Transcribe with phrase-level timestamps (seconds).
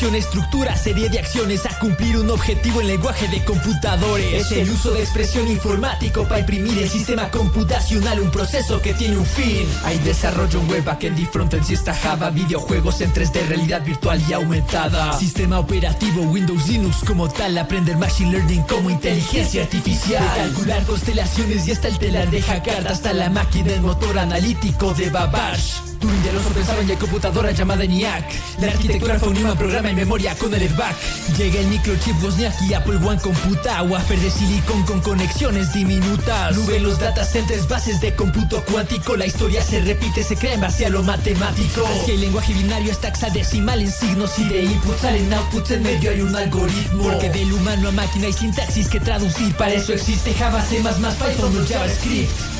[0.00, 4.46] Programación estructura serie de acciones a cumplir un objetivo en lenguaje de computadores.
[4.46, 9.18] Es el uso de expresión informático para imprimir el sistema computacional, un proceso que tiene
[9.18, 9.68] un fin.
[9.84, 14.32] Hay desarrollo web, backend y frontend, si está Java, videojuegos en 3D, realidad virtual y
[14.32, 15.12] aumentada.
[15.12, 20.24] Sistema operativo Windows Linux como tal, aprender machine learning como inteligencia artificial.
[20.34, 25.10] calcular constelaciones y hasta el telar de Hackard, hasta la máquina, el motor analítico de
[25.10, 25.90] Babash.
[26.00, 28.24] Turing ya lo pensaron y hay computadora llamada ENIAC.
[28.60, 30.96] La arquitectura fue un programa y memoria con el EDVAC.
[31.36, 33.82] Llega el microchip Wozniak y Apple One computa.
[33.82, 36.56] Wafer de silicón con conexiones diminutas.
[36.56, 39.16] Nube los data centers, bases de cómputo cuántico.
[39.16, 41.88] La historia se repite, se crea en base a lo matemático.
[42.04, 46.10] Si el lenguaje binario está hexadecimal en signos y de inputs salen outputs en medio
[46.10, 47.02] hay un algoritmo.
[47.04, 49.54] Porque del humano a máquina hay sintaxis que traducir.
[49.56, 52.59] Para eso existe Java, C++, Python o JavaScript.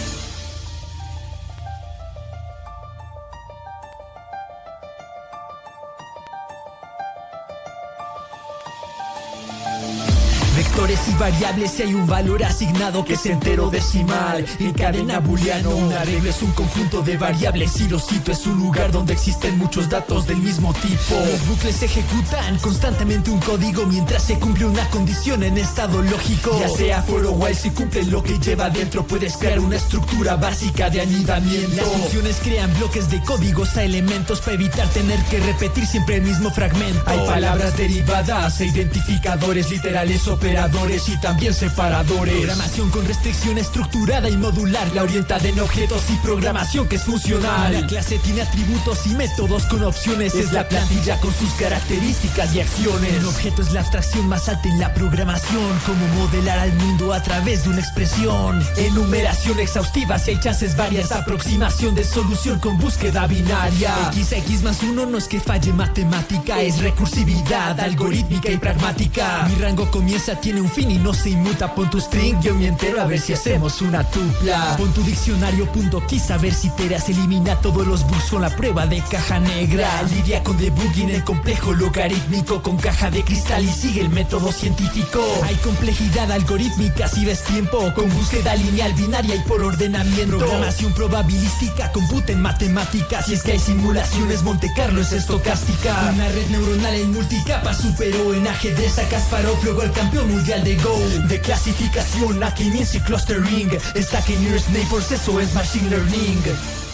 [11.11, 14.45] Y variables si hay un valor asignado que es entero decimal.
[14.59, 18.59] En cadena booleano, una regla es un conjunto de variables y lo cito es un
[18.59, 21.15] lugar donde existen muchos datos del mismo tipo.
[21.31, 26.59] Los bucles ejecutan constantemente un código mientras se cumple una condición en estado lógico.
[26.61, 30.37] Ya sea for o while, si cumple lo que lleva dentro, puedes crear una estructura
[30.37, 31.77] básica de anidamiento.
[31.77, 36.23] Las funciones crean bloques de códigos a elementos para evitar tener que repetir siempre el
[36.23, 37.03] mismo fragmento.
[37.07, 42.35] Hay palabras derivadas e identificadores literales operadores y también separadores.
[42.35, 47.73] Programación con restricción estructurada y modular, la orientada en objetos y programación que es funcional.
[47.73, 52.61] La clase tiene atributos y métodos con opciones, es la plantilla con sus características y
[52.61, 53.21] acciones.
[53.21, 57.23] Un objeto es la abstracción más alta en la programación, como modelar al mundo a
[57.23, 58.65] través de una expresión.
[58.77, 63.95] Enumeración exhaustiva si hay chances varias, aproximación de solución con búsqueda binaria.
[64.13, 69.47] X, X más uno no es que falle matemática, es recursividad algorítmica y pragmática.
[69.49, 71.75] Mi rango comienza, tiene un fin y no se inmuta.
[71.75, 74.77] Pon tu string, yo me entero a ver si hacemos una tupla.
[74.77, 78.87] Pon tu diccionario punto a ver si teras elimina todos los bugs con la prueba
[78.87, 79.89] de caja negra.
[80.03, 85.21] Lidia con debugging el complejo logarítmico con caja de cristal y sigue el método científico.
[85.45, 90.39] Hay complejidad algorítmica si ves tiempo con búsqueda lineal binaria y por ordenamiento.
[90.39, 93.27] Programación probabilística, computa en matemáticas.
[93.27, 96.13] Si es que hay simulaciones, Monte Carlo es estocástica.
[96.15, 100.70] Una red neuronal en multicapa superó en ajedrez a Kasparov, luego el campeón mundial de
[100.77, 100.99] Go.
[101.29, 103.71] De clasificación a y clustering.
[103.71, 106.90] Que Nearest Neighbors, eso es Machine Learning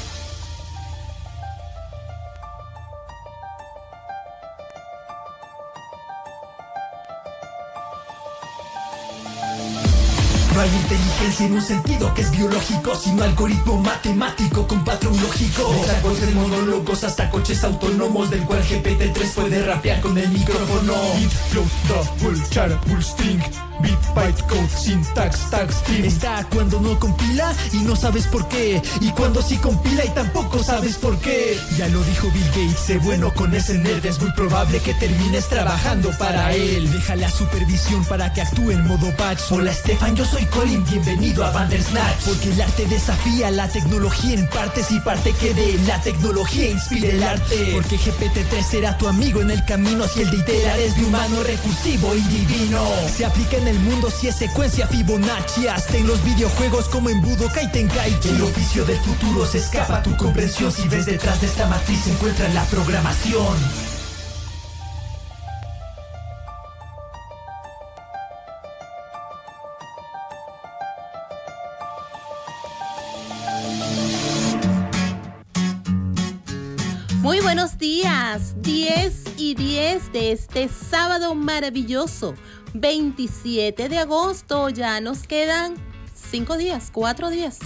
[11.27, 15.75] en un sentido que es biológico, sino algoritmo matemático con patrón lógico.
[16.09, 20.93] Desde de monólogos hasta coches autónomos, del cual GPT-3 puede rapear con el micrófono.
[20.93, 23.41] Beat, flow, double, char, full string.
[23.81, 26.05] Beat, byte, code, syntax, tag, stream.
[26.05, 28.81] Está cuando no compila y no sabes por qué.
[29.01, 31.59] Y cuando sí compila y tampoco sabes por qué.
[31.77, 34.07] Ya lo dijo Bill Gates, sé bueno con ese nerd.
[34.07, 36.91] Es muy probable que termines trabajando para él.
[36.91, 39.41] Deja la supervisión para que actúe en modo patch.
[39.51, 42.25] Hola Stefan, yo soy Colin, bienvenido a Bandersnatch.
[42.25, 47.11] Porque el arte desafía la tecnología en partes y parte que de la tecnología inspire
[47.11, 47.71] el arte.
[47.75, 51.43] Porque GPT-3 será tu amigo en el camino si el de iterar es de humano
[51.43, 52.83] recursivo y divino.
[53.15, 57.21] Se aplica en el mundo si es secuencia Fibonacci, hasta en los videojuegos como en
[57.23, 58.29] Budokai Tenkaichi.
[58.29, 62.01] El oficio del futuro se escapa a tu comprensión si ves detrás de esta matriz
[62.05, 63.86] se encuentra la programación.
[77.77, 82.35] Buenos días, 10 y 10 de este sábado maravilloso,
[82.73, 84.71] 27 de agosto.
[84.71, 85.75] Ya nos quedan
[86.15, 87.59] 5 días, 4 días.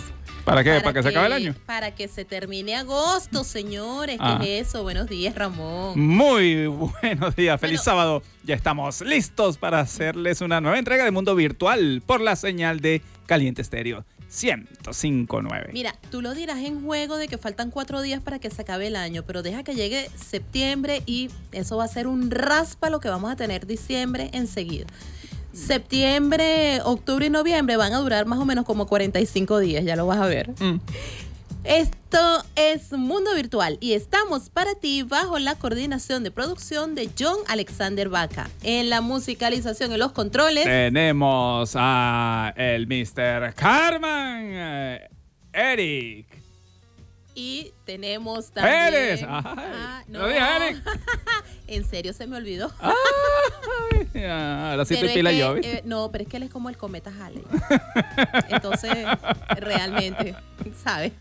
[0.45, 0.81] ¿Para qué?
[0.81, 1.55] ¿Para, que, se acabe el año?
[1.65, 4.17] Para que se termine agosto, señores.
[4.17, 4.41] ¿Qué ah.
[4.43, 4.83] es eso?
[4.83, 6.01] Buenos días, Ramón.
[6.01, 7.61] Muy buenos días.
[7.61, 8.23] Feliz sábado.
[8.43, 13.01] Ya estamos listos para hacerles una nueva entrega de Mundo Virtual por la señal de
[13.27, 14.05] Caliente Estéreo.
[14.31, 15.73] 105.9.
[15.73, 18.87] Mira, tú lo dirás en juego de que faltan cuatro días para que se acabe
[18.87, 23.01] el año, pero deja que llegue septiembre y eso va a ser un raspa lo
[23.01, 24.87] que vamos a tener diciembre enseguida.
[25.53, 30.07] Septiembre, octubre y noviembre van a durar más o menos como 45 días, ya lo
[30.07, 30.51] vas a ver.
[30.61, 30.81] Mm.
[31.65, 37.39] Esto es Mundo Virtual y estamos para ti bajo la coordinación de producción de John
[37.49, 38.51] Alexander Vaca.
[38.63, 40.65] En la musicalización y los controles.
[40.65, 43.55] Tenemos a el Mr.
[43.55, 45.09] Carmen eh,
[45.53, 46.27] Eric.
[47.35, 49.27] Y tenemos también.
[49.29, 50.07] Ay,
[50.39, 50.81] Ah, Eric.
[51.67, 52.71] en serio se me olvidó.
[52.81, 55.57] Ay, ahora sí Pero te pila que, yo.
[55.57, 57.43] eh, no, pero es que él es como el cometa Halley.
[58.49, 58.93] Entonces,
[59.57, 60.37] realmente,
[60.85, 61.13] ¿sabes?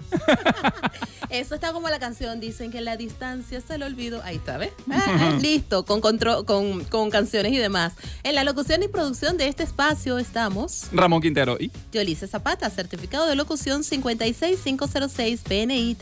[1.30, 4.21] Eso está como la canción, dicen que la distancia se lo olvido.
[4.24, 4.71] Ahí está, ¿ves?
[4.92, 7.94] Ah, ah, listo, con, control, con, con canciones y demás.
[8.24, 11.57] En la locución y producción de este espacio estamos Ramón Quintero.
[11.60, 11.71] ¿Y?
[11.92, 15.95] Yolice Zapata, certificado de locución 56506 PNI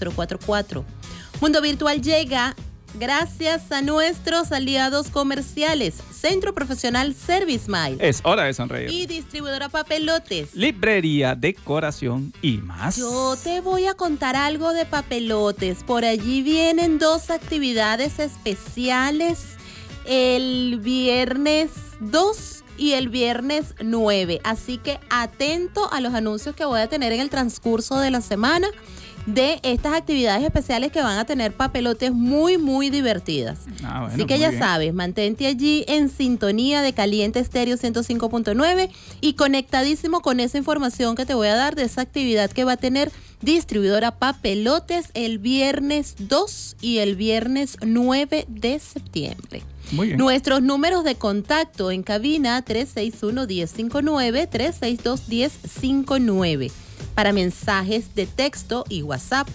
[0.00, 0.84] 31044.
[1.40, 2.54] Mundo Virtual llega
[2.98, 8.90] gracias a nuestros aliados comerciales, Centro Profesional Service Mile Es hora de sonreír.
[8.90, 10.54] y distribuidora Papelotes.
[10.54, 12.96] Librería, decoración y más.
[12.96, 15.84] Yo te voy a contar algo de papelotes.
[15.84, 19.38] Por allí vienen dos actividades especiales
[20.04, 21.70] el viernes
[22.00, 24.40] 2 y el viernes 9.
[24.42, 28.20] Así que atento a los anuncios que voy a tener en el transcurso de la
[28.20, 28.66] semana
[29.26, 33.60] de estas actividades especiales que van a tener papelotes muy, muy divertidas.
[33.84, 34.60] Ah, bueno, Así que ya bien.
[34.60, 38.90] sabes, mantente allí en sintonía de Caliente Estéreo 105.9
[39.20, 42.72] y conectadísimo con esa información que te voy a dar de esa actividad que va
[42.72, 43.12] a tener
[43.42, 49.62] distribuidora Papelotes el viernes 2 y el viernes 9 de septiembre.
[49.92, 50.18] Muy bien.
[50.18, 56.70] Nuestros números de contacto en cabina 361-1059, 362-1059
[57.14, 59.48] para mensajes de texto y WhatsApp.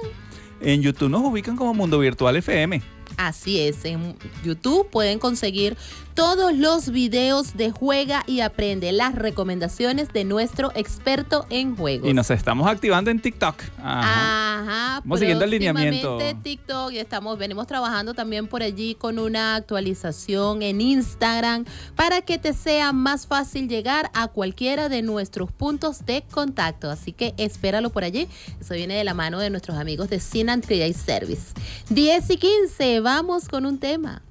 [0.61, 2.81] En YouTube nos ubican como Mundo Virtual FM.
[3.17, 5.75] Así es, en YouTube pueden conseguir
[6.13, 12.09] todos los videos de Juega y Aprende, las recomendaciones de nuestro experto en juegos.
[12.09, 13.56] Y nos estamos activando en TikTok.
[13.81, 14.59] Ajá.
[14.59, 15.01] Ajá.
[15.03, 16.17] Vamos siguiendo el lineamiento.
[16.44, 21.65] TikTok y estamos, venimos trabajando también por allí con una actualización en Instagram
[21.95, 26.89] para que te sea más fácil llegar a cualquiera de nuestros puntos de contacto.
[26.89, 28.27] Así que espéralo por allí.
[28.59, 31.53] Eso viene de la mano de nuestros amigos de Sin and Create Service.
[31.89, 34.22] 10 y 15, vamos con un tema.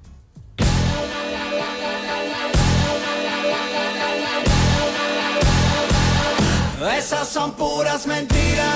[6.87, 8.73] Esas son puras mentiras.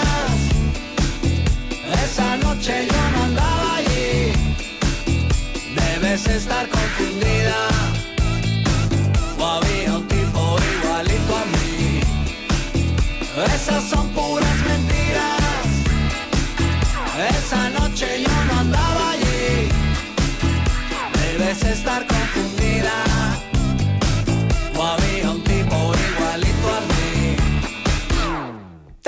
[2.03, 4.33] Esa noche yo no andaba allí.
[5.73, 7.72] Debes estar confundida.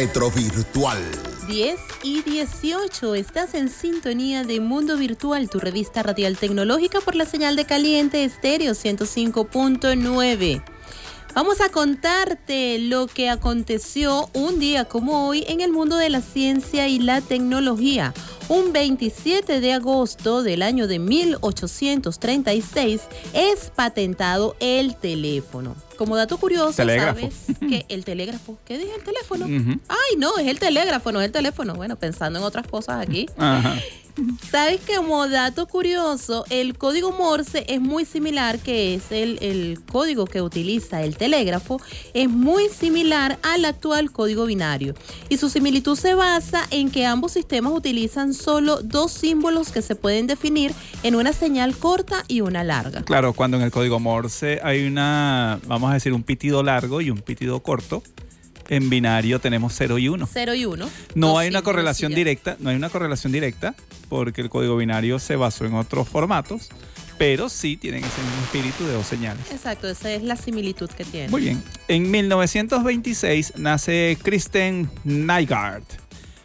[0.00, 0.96] Retrovirtual.
[1.46, 3.14] 10 y 18.
[3.16, 8.24] Estás en sintonía de Mundo Virtual, tu revista radial tecnológica por la señal de caliente
[8.24, 10.62] estéreo 105.9.
[11.34, 16.22] Vamos a contarte lo que aconteció un día como hoy en el mundo de la
[16.22, 18.12] ciencia y la tecnología.
[18.48, 25.76] Un 27 de agosto del año de 1836 es patentado el teléfono.
[25.96, 27.20] Como dato curioso, Telégrafo.
[27.20, 29.46] sabes que el telégrafo, ¿qué dije el teléfono?
[29.88, 31.74] Ay, no, es el telégrafo, no es el teléfono.
[31.74, 33.26] Bueno, pensando en otras cosas aquí.
[33.36, 33.76] Ajá.
[34.50, 39.80] Sabes que como dato curioso, el código Morse es muy similar, que es el, el
[39.90, 41.80] código que utiliza el telégrafo,
[42.14, 44.94] es muy similar al actual código binario.
[45.28, 49.94] Y su similitud se basa en que ambos sistemas utilizan solo dos símbolos que se
[49.94, 50.72] pueden definir
[51.02, 53.02] en una señal corta y una larga.
[53.02, 57.10] Claro, cuando en el código Morse hay una, vamos a decir, un pitido largo y
[57.10, 58.02] un pitido corto,
[58.70, 60.28] en binario tenemos 0 y 1.
[60.32, 60.90] 0 y 1.
[61.16, 63.74] No hay una correlación directa, no hay una correlación directa,
[64.08, 66.70] porque el código binario se basó en otros formatos,
[67.18, 69.50] pero sí tienen ese mismo espíritu de dos señales.
[69.50, 71.28] Exacto, esa es la similitud que tiene.
[71.28, 71.62] Muy bien.
[71.88, 75.82] En 1926 nace Kristen Nygaard,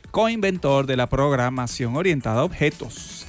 [0.09, 3.24] coinventor de la programación orientada a objetos.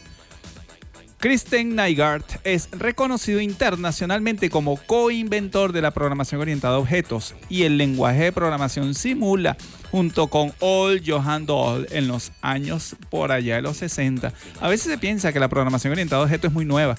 [1.18, 7.78] Kristen Nygaard es reconocido internacionalmente como coinventor de la programación orientada a objetos y el
[7.78, 9.56] lenguaje de programación simula
[9.90, 14.32] junto con Ol Johan Doll en los años por allá de los 60.
[14.60, 16.96] A veces se piensa que la programación orientada a objetos es muy nueva.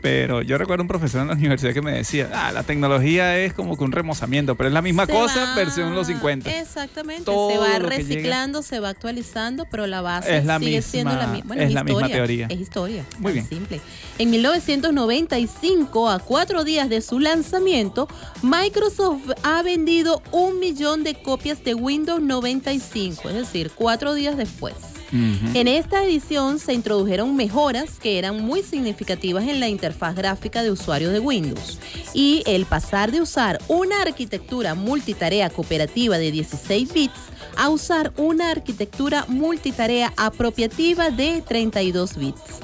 [0.00, 3.52] Pero yo recuerdo un profesor en la universidad que me decía, ah, la tecnología es
[3.52, 6.50] como que un remozamiento, pero es la misma Se cosa va- versión los 50.
[6.58, 10.90] Exactamente, Todo se va reciclando, se va actualizando, pero la base Es la sigue misma-
[10.90, 11.46] siendo la misma.
[11.48, 12.46] Bueno, es la misma teoría.
[12.48, 13.04] Es historia.
[13.18, 13.48] Muy bien.
[13.48, 13.80] simple.
[14.18, 18.08] En 1995, a cuatro días de su lanzamiento,
[18.42, 24.74] Microsoft ha vendido un millón de copias de Windows 95, es decir, cuatro días después.
[25.12, 30.70] En esta edición se introdujeron mejoras que eran muy significativas en la interfaz gráfica de
[30.70, 31.78] usuarios de Windows
[32.14, 37.20] y el pasar de usar una arquitectura multitarea cooperativa de 16 bits
[37.56, 42.60] a usar una arquitectura multitarea apropiativa de 32 bits.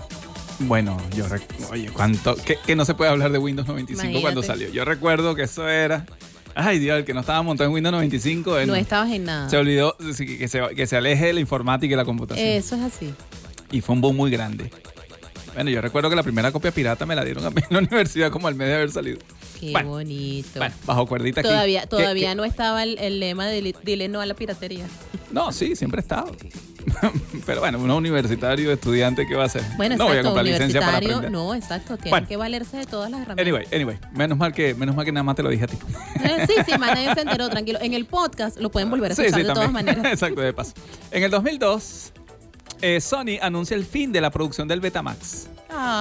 [0.60, 2.36] Bueno, yo recuerdo, oye, ¿cuánto?
[2.36, 4.70] Que, que no se puede hablar de Windows 95 cuando salió.
[4.70, 6.06] Yo recuerdo que eso era,
[6.54, 9.48] ay Dios, el que no estaba montado en Windows 95, él No estabas en nada.
[9.48, 12.46] se olvidó que se, que se aleje de la informática y la computación.
[12.46, 13.12] Eso es así.
[13.70, 14.70] Y fue un boom muy grande.
[15.54, 17.78] Bueno, yo recuerdo que la primera copia pirata me la dieron a mí en la
[17.86, 19.18] universidad como al mes de haber salido.
[19.60, 20.48] Qué Bueno, bonito.
[20.58, 21.48] Bueno, bajo cuerdita aquí.
[21.48, 22.34] todavía ¿Qué- todavía qué?
[22.34, 24.86] no estaba el, el lema de dile no a la piratería.
[25.30, 26.32] No, sí, siempre he estado.
[27.46, 29.62] Pero bueno, uno universitario, estudiante, ¿qué va a hacer?
[29.76, 31.30] Bueno, no voy a comprar licencia para aprender.
[31.30, 32.28] no, exacto, tienen Bueno.
[32.28, 33.42] que valerse de todas las herramientas.
[33.46, 35.76] Anyway, anyway, menos mal que menos mal que nada más te lo dije a ti.
[36.24, 37.78] Eh, sí, sí, más nadie se enteró, tranquilo.
[37.82, 40.04] En el podcast lo pueden volver a escuchar de todas maneras.
[40.12, 40.72] Exacto, de paso.
[41.10, 42.12] En el 2002,
[42.82, 45.48] eh, Sony anuncia el fin de la producción del Betamax.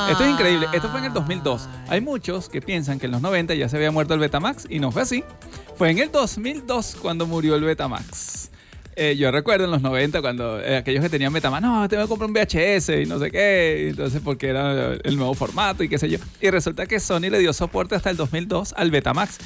[0.09, 0.67] Esto es increíble.
[0.71, 1.67] Esto fue en el 2002.
[1.87, 4.79] Hay muchos que piensan que en los 90 ya se había muerto el Betamax y
[4.79, 5.23] no fue así.
[5.77, 8.51] Fue en el 2002 cuando murió el Betamax.
[8.95, 12.05] Eh, yo recuerdo en los 90 cuando eh, aquellos que tenían Betamax, no, te voy
[12.05, 13.89] a comprar un VHS y no sé qué.
[13.89, 16.19] Entonces, porque era el nuevo formato y qué sé yo.
[16.41, 19.37] Y resulta que Sony le dio soporte hasta el 2002 al Betamax.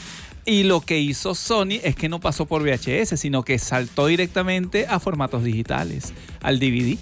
[0.45, 4.85] Y lo que hizo Sony es que no pasó por VHS, sino que saltó directamente
[4.87, 6.97] a formatos digitales, al DVD.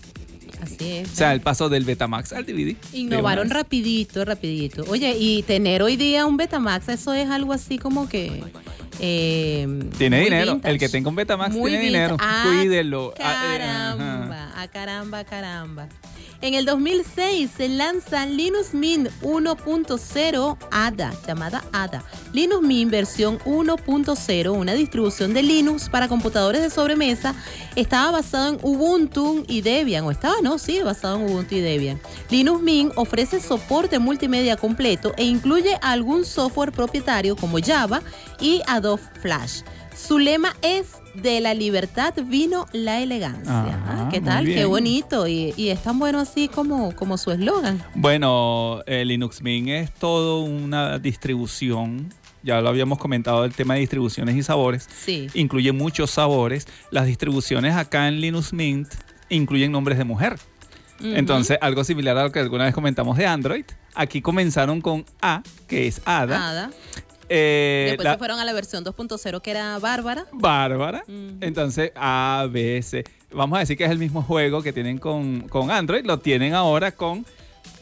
[0.61, 1.11] Así es.
[1.11, 2.75] O sea, el paso del Betamax al DVD.
[2.93, 4.83] Innovaron rapidito, rapidito.
[4.87, 8.43] Oye, y tener hoy día un Betamax, eso es algo así como que...
[8.99, 10.53] eh, Tiene dinero.
[10.53, 10.71] vintage.
[10.73, 12.03] El que tenga un Betamax Muy tiene vintage.
[12.03, 12.17] dinero.
[12.19, 13.13] Ah, Cuídelo.
[13.19, 15.87] Ah, eh, Caramba, ah, caramba, caramba.
[16.41, 22.03] En el 2006 se lanza Linux Mint 1.0 ADA, llamada ADA.
[22.33, 27.33] Linux Mint versión 1.0, una distribución de Linux para computadores de sobremesa,
[27.75, 31.99] estaba basado en Ubuntu y Debian, o estaba, no, sí, basado en Ubuntu y Debian.
[32.29, 38.01] Linux Mint ofrece soporte multimedia completo e incluye algún software propietario como Java
[38.39, 38.84] y Adobe
[39.21, 39.61] Flash.
[39.95, 43.79] Su lema es de la libertad vino la elegancia.
[43.87, 44.45] Ah, ¿Qué tal?
[44.45, 45.27] Qué bonito.
[45.27, 47.81] Y, y es tan bueno así como, como su eslogan.
[47.95, 52.13] Bueno, eh, Linux Mint es todo una distribución.
[52.43, 54.87] Ya lo habíamos comentado el tema de distribuciones y sabores.
[55.03, 55.27] Sí.
[55.33, 56.67] Incluye muchos sabores.
[56.91, 58.89] Las distribuciones acá en Linux Mint
[59.29, 60.37] incluyen nombres de mujer.
[61.01, 63.65] Entonces, algo similar a lo que alguna vez comentamos de Android.
[63.95, 66.37] Aquí comenzaron con A, que es Ada.
[66.37, 66.71] Nada.
[67.29, 70.25] Eh, Después la- se fueron a la versión 2.0 que era Bárbara.
[70.31, 71.03] Bárbara.
[71.07, 71.37] Ujú.
[71.41, 73.03] Entonces, A, B, C.
[73.31, 76.53] Vamos a decir que es el mismo juego que tienen con, con Android, lo tienen
[76.53, 77.25] ahora con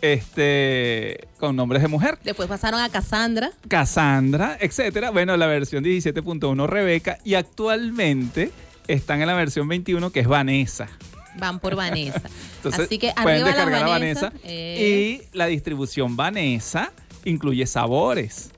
[0.02, 2.18] este con nombres de mujer.
[2.24, 3.52] Después pasaron a Cassandra.
[3.68, 5.12] Cassandra, etcétera.
[5.12, 8.52] Bueno, la versión 17.1 Rebeca y actualmente
[8.88, 10.88] están en la versión 21 que es Vanessa.
[11.38, 12.22] Van por Vanessa.
[12.58, 14.30] Entonces, Así que pueden la descargar a Vanessa.
[14.30, 14.48] Vanessa.
[14.48, 16.92] es- Y la distribución Vanessa
[17.26, 18.52] incluye sabores.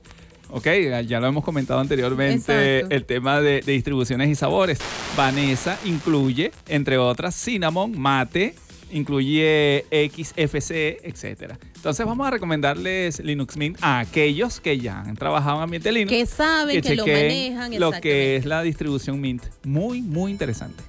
[0.50, 0.66] Ok,
[1.06, 2.94] ya lo hemos comentado anteriormente, Exacto.
[2.94, 4.78] el tema de, de distribuciones y sabores.
[5.16, 8.54] Vanessa incluye, entre otras, cinnamon, mate,
[8.90, 11.58] incluye XFC, etcétera.
[11.74, 16.10] Entonces vamos a recomendarles Linux Mint a aquellos que ya han trabajado en ambiente Linux.
[16.10, 17.80] que saben, que, lo chequen manejan.
[17.80, 19.42] lo que es la distribución Mint.
[19.64, 20.82] Muy, muy interesante.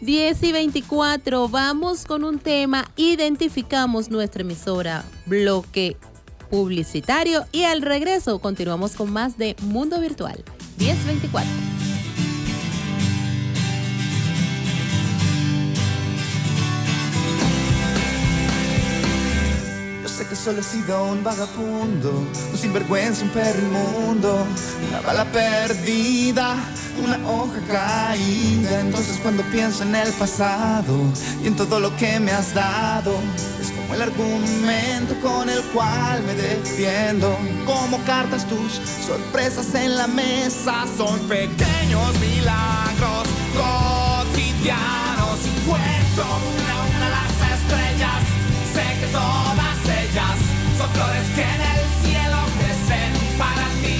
[0.00, 5.96] 10 y 24, vamos con un tema, identificamos nuestra emisora, bloque
[6.50, 10.42] publicitario y al regreso continuamos con más de Mundo Virtual.
[10.78, 11.85] 1024.
[20.16, 22.10] Sé que solo he sido un vagabundo,
[22.50, 24.46] un sinvergüenza, un perro inmundo,
[24.88, 26.56] una bala perdida,
[27.04, 28.80] una hoja caída.
[28.80, 30.96] Entonces cuando pienso en el pasado
[31.42, 33.12] y en todo lo que me has dado,
[33.60, 37.36] es como el argumento con el cual me defiendo.
[37.66, 45.40] Como cartas tus sorpresas en la mesa son pequeños milagros cotidianos.
[45.44, 48.22] Y cuento una a una las estrellas.
[48.72, 49.65] Sé que todas
[50.16, 53.96] son flores que en el cielo crecen para ti.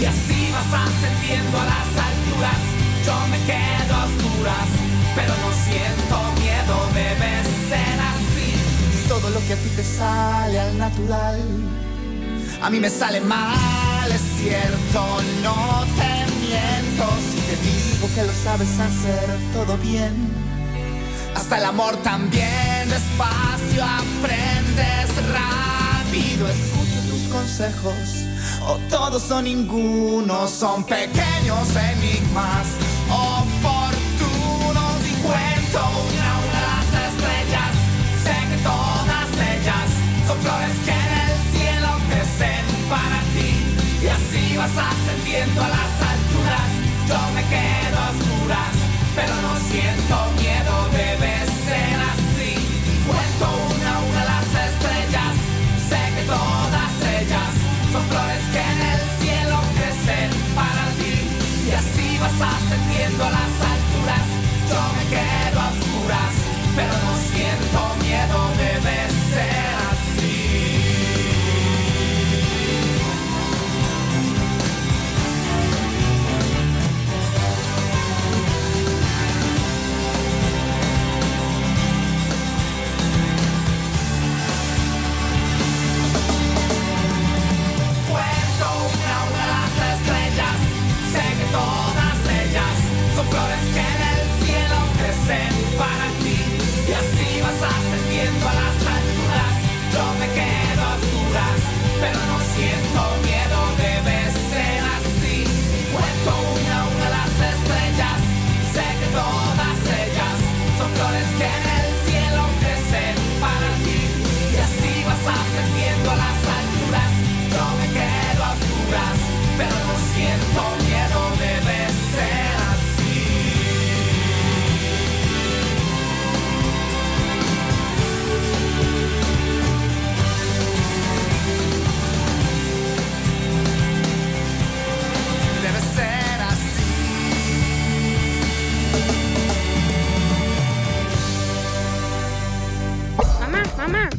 [0.00, 2.60] Y así vas ascendiendo a las alturas.
[3.04, 4.68] Yo me quedo a oscuras,
[5.14, 7.32] pero no siento miedo, debe
[7.68, 9.08] ser así.
[9.08, 11.40] Todo lo que a ti te sale al natural,
[12.62, 15.00] a mí me sale mal, es cierto,
[15.42, 16.12] no te
[16.46, 17.04] miento.
[17.30, 20.47] Si te digo que lo sabes hacer todo bien.
[21.34, 26.48] Hasta el amor también despacio aprendes rápido.
[26.48, 28.26] Escucho tus consejos,
[28.66, 30.48] o todos o ninguno.
[30.48, 32.66] Son pequeños enigmas
[33.08, 37.72] oportunos y cuento una a una las estrellas.
[38.24, 39.88] Sé que todas ellas
[40.26, 43.50] son flores que en el cielo crecen para ti.
[44.02, 46.68] Y así vas ascendiendo a las alturas.
[47.08, 48.74] Yo me quedo a oscuras,
[49.16, 50.47] pero no siento miedo,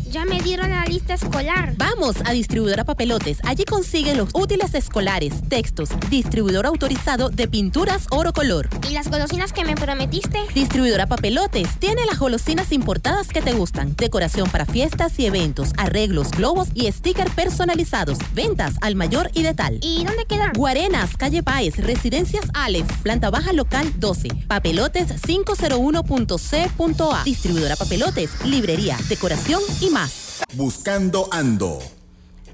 [0.09, 1.75] ya me dieron la lista escolar.
[1.77, 3.39] Vamos a Distribuidora Papelotes.
[3.45, 8.67] Allí consiguen los útiles escolares, textos, distribuidor autorizado de pinturas oro color.
[8.89, 10.39] ¿Y las golosinas que me prometiste?
[10.53, 16.31] Distribuidora Papelotes tiene las golosinas importadas que te gustan, decoración para fiestas y eventos, arreglos,
[16.31, 19.79] globos y stickers personalizados, ventas al mayor y de tal.
[19.81, 20.51] ¿Y dónde queda?
[20.53, 29.61] Guarenas, calle Páez, Residencias Aleph, planta baja local 12, papelotes 501.c.a, distribuidora papelotes, librería, decoración
[29.79, 30.28] y más.
[30.53, 31.79] Buscando Ando.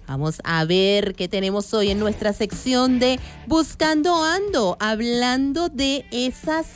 [0.08, 6.68] Vamos a ver qué tenemos hoy en nuestra sección de Buscando Ando, hablando de esas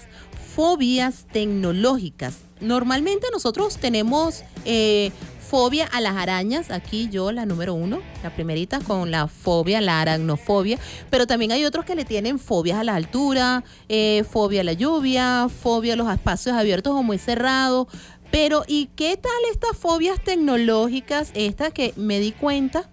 [0.56, 2.38] fobias tecnológicas.
[2.60, 5.12] Normalmente nosotros tenemos eh,
[5.50, 10.00] fobia a las arañas, aquí yo la número uno, la primerita con la fobia, la
[10.00, 10.78] aracnofobia,
[11.10, 14.74] pero también hay otros que le tienen fobias a la altura, eh, fobia a la
[14.74, 17.88] lluvia, fobia a los espacios abiertos o muy cerrados.
[18.32, 21.32] Pero, ¿y qué tal estas fobias tecnológicas?
[21.34, 22.89] Esta que me di cuenta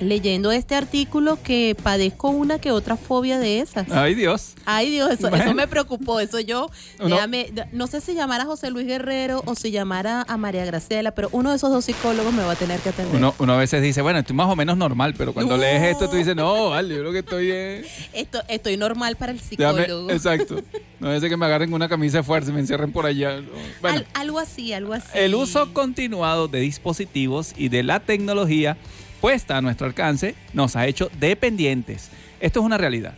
[0.00, 3.90] leyendo este artículo que padezco una que otra fobia de esas.
[3.92, 4.54] Ay, Dios.
[4.64, 5.44] Ay Dios, eso, Bueno.
[5.44, 6.20] eso me preocupó.
[6.20, 6.68] Eso yo,
[7.00, 10.64] Uno- déjame- no sé si llamar a José Luis Guerrero o si llamar a, María
[10.64, 13.14] Graciela, pero uno de esos dos psicólogos me va a tener que atender.
[13.16, 15.62] Uno, uno a veces dice, bueno, estoy más o menos normal, pero cuando No.
[15.62, 17.86] lees esto tú dices, no, vale, yo lo que estoy es...
[18.12, 20.10] Esto, estoy normal para el Déjame- psicólogo.
[20.10, 20.60] exacto.
[21.00, 23.40] No es que me agarren una camisa de fuerza y me encierren por allá.
[23.40, 23.48] no.
[23.80, 25.06] Bueno, Al- algo así, algo así.
[25.14, 28.76] el uso continuado de dispositivos y de la tecnología
[29.30, 32.10] a nuestro alcance nos ha hecho dependientes.
[32.40, 33.14] Esto es una realidad.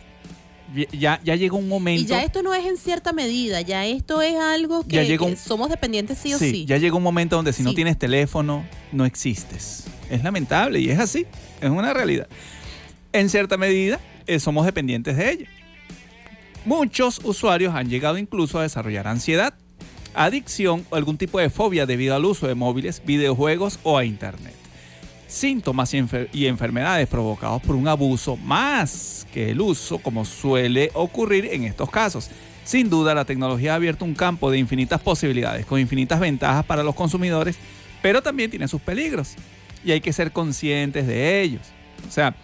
[0.91, 2.01] Ya, ya llegó un momento...
[2.01, 5.27] Y ya esto no es en cierta medida, ya esto es algo que, Ya llegó
[5.27, 6.65] que somos dependientes sí o Sí, sí.
[6.65, 9.85] ya llega un momento donde si no tienes teléfono, no existes.
[10.09, 11.25] Es lamentable y es así,
[11.61, 12.27] es una realidad.
[13.13, 15.45] En cierta medida, eh, somos dependientes de ello.
[16.65, 19.53] Muchos usuarios han llegado incluso a desarrollar ansiedad,
[20.13, 24.53] adicción o algún tipo de fobia debido al uso de móviles, videojuegos o a Internet.
[25.27, 30.89] Síntomas y, enfer- y enfermedades provocados por un abuso más que el uso, como suele
[30.93, 32.29] ocurrir en estos casos.
[32.63, 36.83] Sin duda, la tecnología ha abierto un campo de infinitas posibilidades, con infinitas ventajas para
[36.83, 37.57] los consumidores,
[38.01, 39.35] pero también tiene sus peligros
[39.83, 41.61] y hay que ser conscientes de ellos.
[42.07, 42.35] O sea,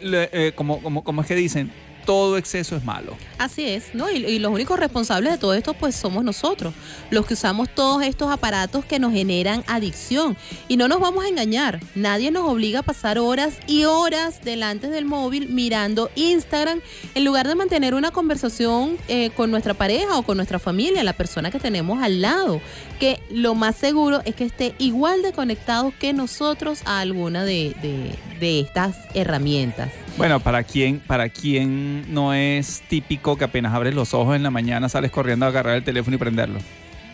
[0.00, 1.70] eh, como, como, como es que dicen,
[2.06, 3.14] todo exceso es malo.
[3.36, 4.10] Así es, ¿no?
[4.10, 6.72] Y, y los únicos responsables de todo esto, pues somos nosotros,
[7.10, 10.36] los que usamos todos estos aparatos que nos generan adicción.
[10.68, 14.88] Y no nos vamos a engañar, nadie nos obliga a pasar horas y horas delante
[14.88, 16.80] del móvil mirando Instagram
[17.14, 21.12] en lugar de mantener una conversación eh, con nuestra pareja o con nuestra familia, la
[21.12, 22.60] persona que tenemos al lado,
[23.00, 27.74] que lo más seguro es que esté igual de conectado que nosotros a alguna de,
[27.82, 29.90] de- de estas herramientas.
[30.18, 34.50] Bueno, para quien, para quien no es típico que apenas abres los ojos en la
[34.50, 36.58] mañana sales corriendo a agarrar el teléfono y prenderlo.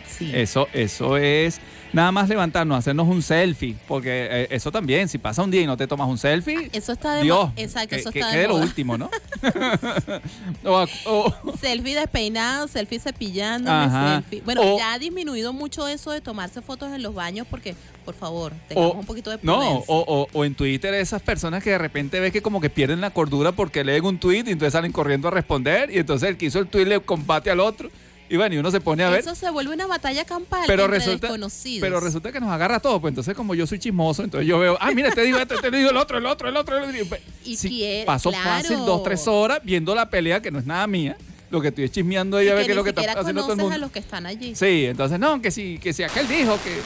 [0.07, 0.31] Sí.
[0.35, 1.61] Eso, eso es
[1.92, 5.66] nada más levantarnos, hacernos un selfie, porque eh, eso también, si pasa un día y
[5.66, 8.48] no te tomas un selfie, Eso está de Dios, Exacto, que, eso que está de
[8.48, 9.11] lo último, ¿no?
[10.64, 14.42] O- o- Selfie despeinado, selfie selfie.
[14.44, 17.74] Bueno, O- ya ha disminuido mucho eso de tomarse fotos en los baños porque,
[18.05, 19.85] por favor, tengamos o- un poquito de no, prudencia.
[19.88, 23.00] o, o- o en Twitter esas personas que de repente ves que como que pierden
[23.00, 26.37] la cordura porque leen un tweet y entonces salen corriendo a responder y entonces el
[26.37, 27.90] que hizo el tweet le combate al otro
[28.33, 29.21] y bueno, y uno se pone a ver.
[29.21, 31.81] Eso se vuelve una batalla campal pero entre resulta, desconocidos.
[31.87, 34.79] pero resulta que nos agarra todo, pues entonces como yo soy chismoso, entonces yo veo,
[34.81, 36.79] ah, mira, te digo esto, te digo el otro, el otro, el otro.
[36.79, 37.18] El otro.
[37.45, 38.45] Y Sí, quiere- pasó claro.
[38.62, 41.16] fácil dos, tres horas viendo la pelea que no es nada mía.
[41.51, 43.42] Lo que estoy es chismeando ahí Y a ver qué es lo que está haciendo
[43.42, 43.75] todo el mundo.
[43.75, 44.55] a los que están allí.
[44.55, 46.79] Sí, entonces no, que si, que si aquel dijo que,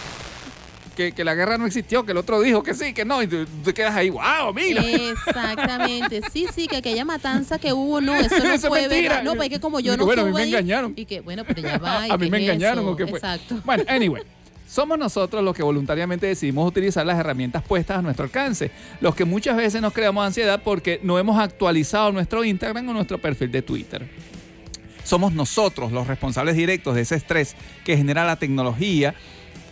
[0.96, 3.28] que, que la guerra no existió, que el otro dijo que sí, que no, y
[3.28, 4.82] tú, tú quedas ahí, wow, mira.
[4.82, 9.16] Exactamente, sí, sí, que aquella matanza que hubo, no, eso no Eso es fue mentira.
[9.16, 9.24] verdad.
[9.24, 10.94] No, pues es que como yo Digo, no bueno, a mí me ahí, engañaron.
[10.96, 12.08] Y que, bueno, pero ya va.
[12.08, 12.90] ¿y a mí me engañaron eso?
[12.92, 13.18] o qué fue.
[13.18, 13.60] Exacto.
[13.64, 14.22] Bueno, anyway.
[14.68, 19.24] Somos nosotros los que voluntariamente decidimos utilizar las herramientas puestas a nuestro alcance, los que
[19.24, 23.62] muchas veces nos creamos ansiedad porque no hemos actualizado nuestro Instagram o nuestro perfil de
[23.62, 24.08] Twitter.
[25.04, 27.54] Somos nosotros los responsables directos de ese estrés
[27.84, 29.14] que genera la tecnología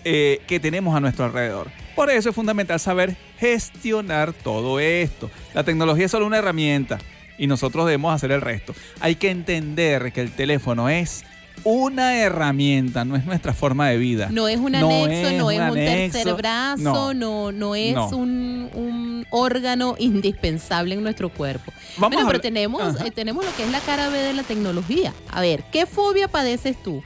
[0.04, 1.68] eh, que tenemos a nuestro alrededor.
[1.94, 5.30] Por eso es fundamental saber gestionar todo esto.
[5.54, 6.98] La tecnología es solo una herramienta
[7.38, 8.74] y nosotros debemos hacer el resto.
[9.00, 11.24] Hay que entender que el teléfono es
[11.62, 14.28] una herramienta, no es nuestra forma de vida.
[14.30, 16.36] No es un No anexo, es no es un un tercer anexo.
[16.36, 18.08] brazo, no, no, es No.
[18.08, 21.72] Un, un órgano indispensable en nuestro cuerpo.
[21.96, 24.42] Vamos bueno, a pero tenemos, eh, tenemos lo que es la cara B de la
[24.42, 25.14] tecnología.
[25.30, 27.02] A ver, ¿qué fobia padeces tú?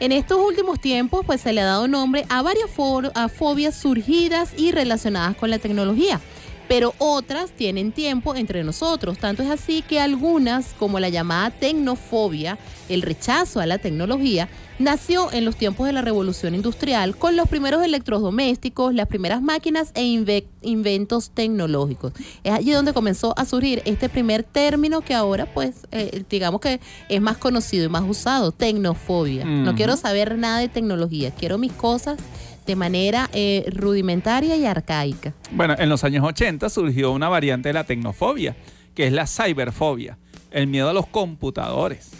[0.00, 4.72] En estos últimos tiempos, pues se le ha dado nombre a varias fobias surgidas y
[4.72, 6.20] relacionadas con la tecnología.
[6.68, 9.18] Pero otras tienen tiempo entre nosotros.
[9.18, 14.48] Tanto es así que algunas, como la llamada tecnofobia, el rechazo a la tecnología,
[14.78, 19.90] nació en los tiempos de la revolución industrial con los primeros electrodomésticos, las primeras máquinas
[19.94, 22.12] e inve- inventos tecnológicos.
[22.42, 26.80] Es allí donde comenzó a surgir este primer término que ahora pues eh, digamos que
[27.08, 29.44] es más conocido y más usado, tecnofobia.
[29.44, 29.76] No Ujú.
[29.76, 32.18] quiero saber nada de tecnología, quiero mis cosas
[32.66, 35.34] de manera eh, rudimentaria y arcaica.
[35.50, 38.56] Bueno, en los años 80 surgió una variante de la tecnofobia,
[38.94, 40.18] que es la cyberfobia,
[40.50, 42.10] el miedo a los computadores.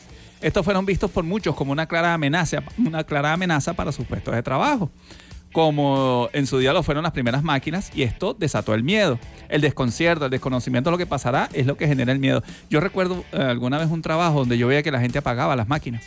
[0.40, 4.34] Estos fueron vistos por muchos como una clara amenaza, una clara amenaza para sus puestos
[4.34, 4.90] de trabajo.
[5.52, 9.20] Como en su día lo fueron las primeras máquinas, y esto desató el miedo.
[9.48, 12.42] El desconcierto, el desconocimiento de lo que pasará es lo que genera el miedo.
[12.68, 15.68] Yo recuerdo eh, alguna vez un trabajo donde yo veía que la gente apagaba las
[15.68, 16.02] máquinas.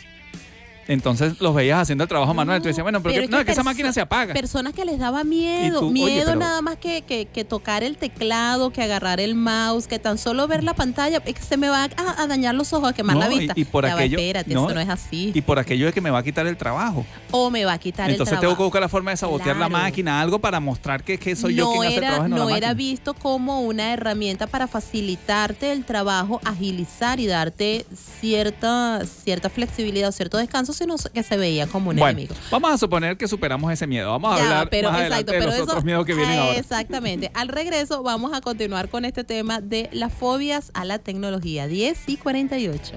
[0.88, 2.60] Entonces los veías haciendo el trabajo manual.
[2.62, 4.34] Tú decías, bueno, pero, Pero que- es no, que es que esa máquina se apaga.
[4.34, 7.82] Personas que les daba miedo, tú, oye, miedo pero- nada más que, que, que tocar
[7.84, 11.56] el teclado, que agarrar el mouse, que tan solo ver la pantalla, es que se
[11.58, 13.52] me va a, a dañar los ojos, a quemar No, la y- vista.
[13.54, 15.30] y por Ya va, aquello- espérate, no, eso no es así.
[15.34, 17.04] Y por aquello de que me va a quitar el trabajo.
[17.30, 18.64] o me va a quitar Entonces el tengo que trabajo.
[18.64, 21.72] buscar la forma de sabotear la máquina, algo para mostrar que, que soy yo no
[21.72, 22.74] quien hace el era, trabajo y no, no la era máquina.
[22.90, 27.84] visto como una herramienta para facilitarte el trabajo, agilizar y darte
[28.20, 32.34] cierta, cierta flexibilidad o cierto descanso, sino que se veía como un Bueno, enemigo.
[32.50, 34.10] vamos a suponer que superamos ese miedo.
[34.12, 36.14] Vamos a Ya, hablar pero más exacto, adelante de pero los eso, otros miedos que
[36.14, 36.56] vienen ahora.
[36.58, 37.30] Exactamente.
[37.34, 41.66] Al regreso vamos a continuar con este tema de las fobias a la tecnología.
[41.66, 42.92] 10 y 48.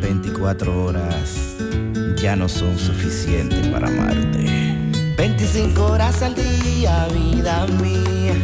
[0.00, 1.56] 24 horas
[2.16, 4.76] ya no son suficientes para amarte.
[5.16, 8.34] 25 horas al día, vida mía.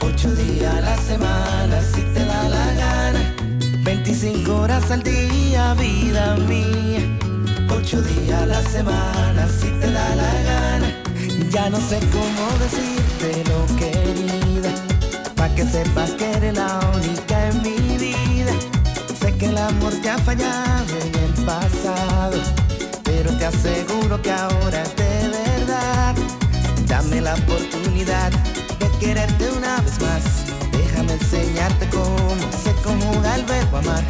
[0.00, 3.21] 8 días a la semana, si te da la gana.
[3.82, 7.00] 25 horas al día, vida mía.
[7.68, 11.02] 8 días a la semana, si te da la gana.
[11.50, 14.70] Ya no sé cómo decirte lo querida.
[15.34, 18.52] Pa' que sepas que eres la única en mi vida.
[19.20, 22.38] Sé que el amor te ha fallado en el pasado,
[23.02, 26.14] pero te aseguro que ahora es de verdad.
[26.86, 28.30] Dame la oportunidad
[28.78, 30.51] de quererte una vez más.
[31.02, 34.04] Déjame enseñarte cómo se conjuga el verbo amar.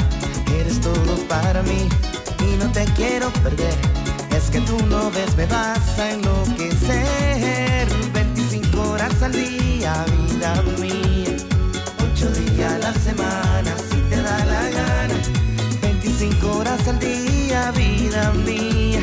[0.61, 1.89] Eres todo para mí
[2.41, 3.75] y no te quiero perder.
[4.37, 7.89] Es que tú no ves, me vas a enloquecer.
[8.13, 11.35] 25 horas al día, vida mía.
[12.05, 15.15] Ocho días a la semana, si te da la gana.
[15.81, 19.01] 25 horas al día, vida mía.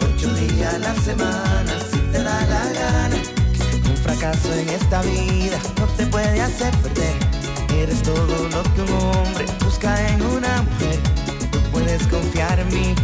[0.00, 3.35] Ocho días a la semana, si te da la gana.
[4.06, 7.16] Fracaso en esta vida no te puede hacer perder.
[7.76, 11.00] Eres todo lo que un hombre busca en una mujer.
[11.50, 12.94] Tú puedes confiar en mí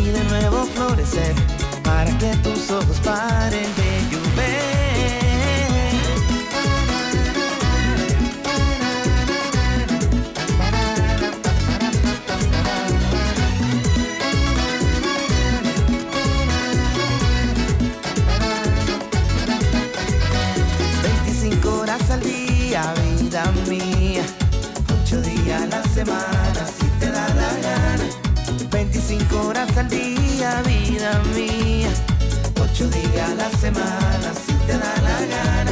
[0.00, 1.34] y de nuevo florecer.
[1.82, 4.83] Para que tus ojos paren de llover.
[29.74, 31.90] Horas al día, vida mía.
[32.60, 35.70] Ocho días a la semana, si te da la gana.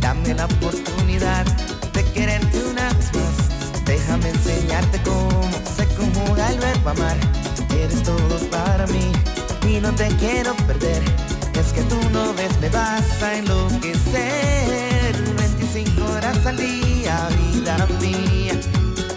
[0.00, 1.44] Dame la oportunidad
[1.92, 3.84] de quererte una vez más.
[3.84, 5.42] Déjame enseñarte cómo
[5.76, 7.16] se conjuga el verbo amar.
[7.70, 9.12] Eres todo para mí
[9.68, 11.02] y no te quiero perder.
[11.54, 15.14] Es que tú no ves, me vas a enloquecer.
[15.36, 18.54] 25 horas al día, vida mía.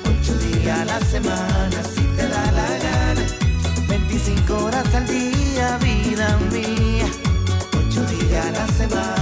[0.05, 1.98] Ocho días a la semana,
[4.25, 7.05] 25 horas al día, vida mía.
[7.77, 9.18] Ocho días a la semana,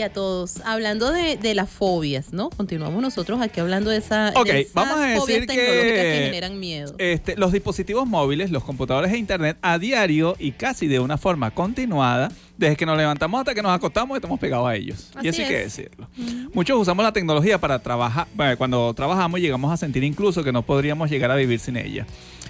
[0.00, 0.60] y a todos.
[0.64, 2.50] Hablando de, de las fobias, ¿no?
[2.50, 6.12] Continuamos nosotros aquí hablando de esa Ok, de esas vamos a decir fobias tecnológicas que,
[6.12, 6.94] que generan miedo.
[6.98, 11.50] este, los dispositivos móviles, los computadores e internet a diario y casi de una forma
[11.52, 15.10] continuada, desde que nos levantamos hasta que nos acostamos, estamos pegados a ellos.
[15.22, 15.76] y Así así que es.
[15.76, 16.08] decirlo.
[16.52, 18.26] Muchos usamos la tecnología para trabajar.
[18.34, 22.06] bueno, cuando trabajamos llegamos a sentir incluso que no podríamos llegar a vivir sin ella.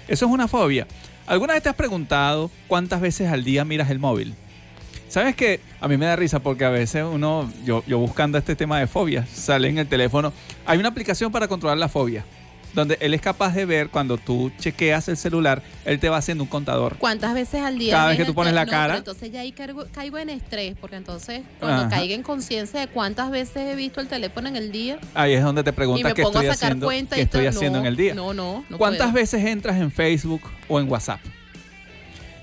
[0.07, 0.87] Eso es una fobia.
[1.27, 4.33] ¿Alguna vez te has preguntado cuántas veces al día miras el móvil?
[5.11, 8.55] ¿Sabes que A mí me da risa porque a veces uno, yo, yo buscando este
[8.55, 10.31] tema de fobias, sale en el teléfono.
[10.65, 12.23] Hay una aplicación para controlar la fobia,
[12.73, 16.45] donde él es capaz de ver cuando tú chequeas el celular, él te va haciendo
[16.45, 16.95] un contador.
[16.97, 17.93] ¿Cuántas veces al día?
[17.93, 18.87] Cada vez que tú pones la no, cara.
[18.93, 21.89] pero entonces ya ahí caigo, caigo en estrés, porque entonces cuando Ajá.
[21.89, 25.43] caiga en conciencia de cuántas veces he visto el teléfono en el día Ahí es
[25.43, 27.49] donde te y me qué pongo a estoy sacar haciendo, cuenta qué y estoy todo,
[27.49, 28.15] haciendo no, en el día.
[28.15, 29.21] No, no, no ¿Cuántas puedo.
[29.21, 31.19] veces entras en Facebook o en WhatsApp?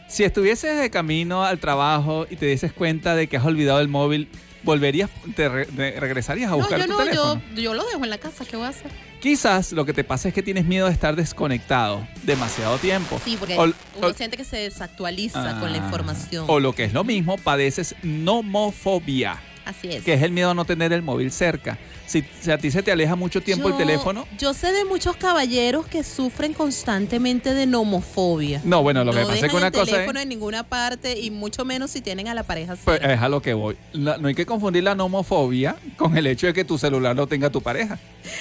[0.09, 3.89] Si estuvieses de camino al trabajo y te dices cuenta de que has olvidado el
[3.89, 4.29] móvil,
[4.63, 7.43] ¿volverías, te re- de- regresarías a No, buscar yo tu no, teléfono?
[7.55, 8.91] yo, yo lo dejo en la casa, ¿qué voy a hacer?
[9.21, 13.21] Quizás lo que te pasa es que tienes miedo de estar desconectado demasiado tiempo.
[13.25, 13.75] Sí, porque O- uno
[14.07, 15.85] o- siente que se desactualiza con la Ah.
[15.85, 16.45] información.
[16.49, 19.37] O lo que es lo mismo, padeces nomofobia,
[19.69, 20.03] Así es.
[20.03, 21.77] que es el miedo a no tener el móvil cerca.
[22.07, 25.17] Si, si a ti se te aleja mucho tiempo el teléfono, Yo sé de muchos
[25.17, 28.63] caballeros que sufren constantemente de nomofobia.
[28.65, 29.91] no, bueno, lo no que pasa es que una cosa es...
[29.91, 33.13] teléfono en ninguna parte y mucho menos si tienen a la pareja Pues cerca.
[33.13, 33.77] es a lo que voy.
[33.93, 37.27] La- no hay que confundir la nomofobia con el hecho de que tu celular lo
[37.27, 37.99] tenga tu pareja.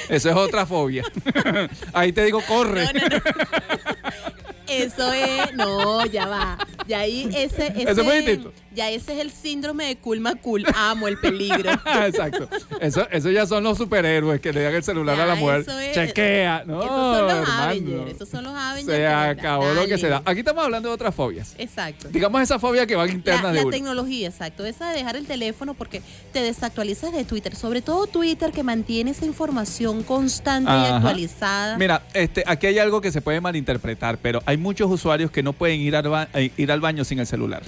[0.08, 1.04] Eso es otra fobia.
[1.94, 2.86] Ahí te digo, corre.
[2.86, 3.22] No, no, no.
[4.68, 6.58] Eso es, no, ya va.
[6.88, 8.52] Ya ahí ese, ese, Eso es muy distinto.
[8.78, 10.64] Ya ese es el síndrome de culma cool.
[10.76, 11.72] Amo el peligro.
[12.06, 12.48] Exacto.
[12.80, 15.66] Eso, eso ya son los superhéroes que le dan el celular Ya, a la mujer.
[15.68, 16.64] es- Chequea.
[16.66, 17.50] No, esos son los.
[17.50, 18.12] Avengers.
[18.12, 18.96] Esos son los Avengers.
[18.98, 20.22] Se acabó lo que se da.
[20.24, 21.56] Aquí estamos hablando de otras fobias.
[21.58, 22.08] Exacto.
[22.10, 23.72] Digamos esa fobia que van La, internas de la uno.
[23.72, 24.64] tecnología, exacto.
[24.66, 27.56] Esa de dejar el teléfono porque te desactualizas de Twitter.
[27.56, 31.78] Sobre todo Twitter que mantiene esa información constante y actualizada.
[31.78, 35.54] Mira, este, aquí hay algo que se puede malinterpretar, pero hay muchos usuarios que no
[35.54, 37.64] pueden ir al, ba- eh, ir al baño sin el celular.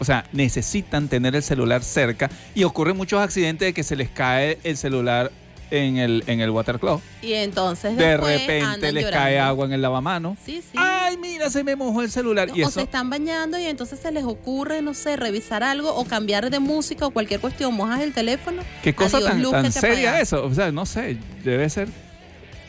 [0.00, 4.08] O sea, necesitan tener el celular cerca y ocurren muchos accidentes de que se les
[4.08, 5.30] cae el celular
[5.70, 7.04] en el, en el water closet.
[7.22, 9.24] Y entonces De repente les llorando.
[9.24, 10.36] cae agua en el lavamano.
[10.44, 10.76] Sí, sí.
[10.76, 12.48] Ay, mira, se me mojó el celular.
[12.48, 15.62] No, y o eso, se están bañando y entonces se les ocurre, no sé, revisar
[15.62, 17.74] algo o cambiar de música o cualquier cuestión.
[17.74, 18.62] Mojas el teléfono.
[18.82, 20.44] qué cosa adiós, tan, luz tan seria eso.
[20.44, 21.88] O sea, no sé, debe ser.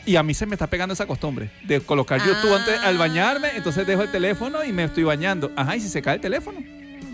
[0.04, 3.50] Y a mí se me está pegando esa costumbre de colocar YouTube antes al bañarme,
[3.54, 5.50] entonces dejo el teléfono y me estoy bañando.
[5.56, 6.58] Ajá, y si se cae el teléfono.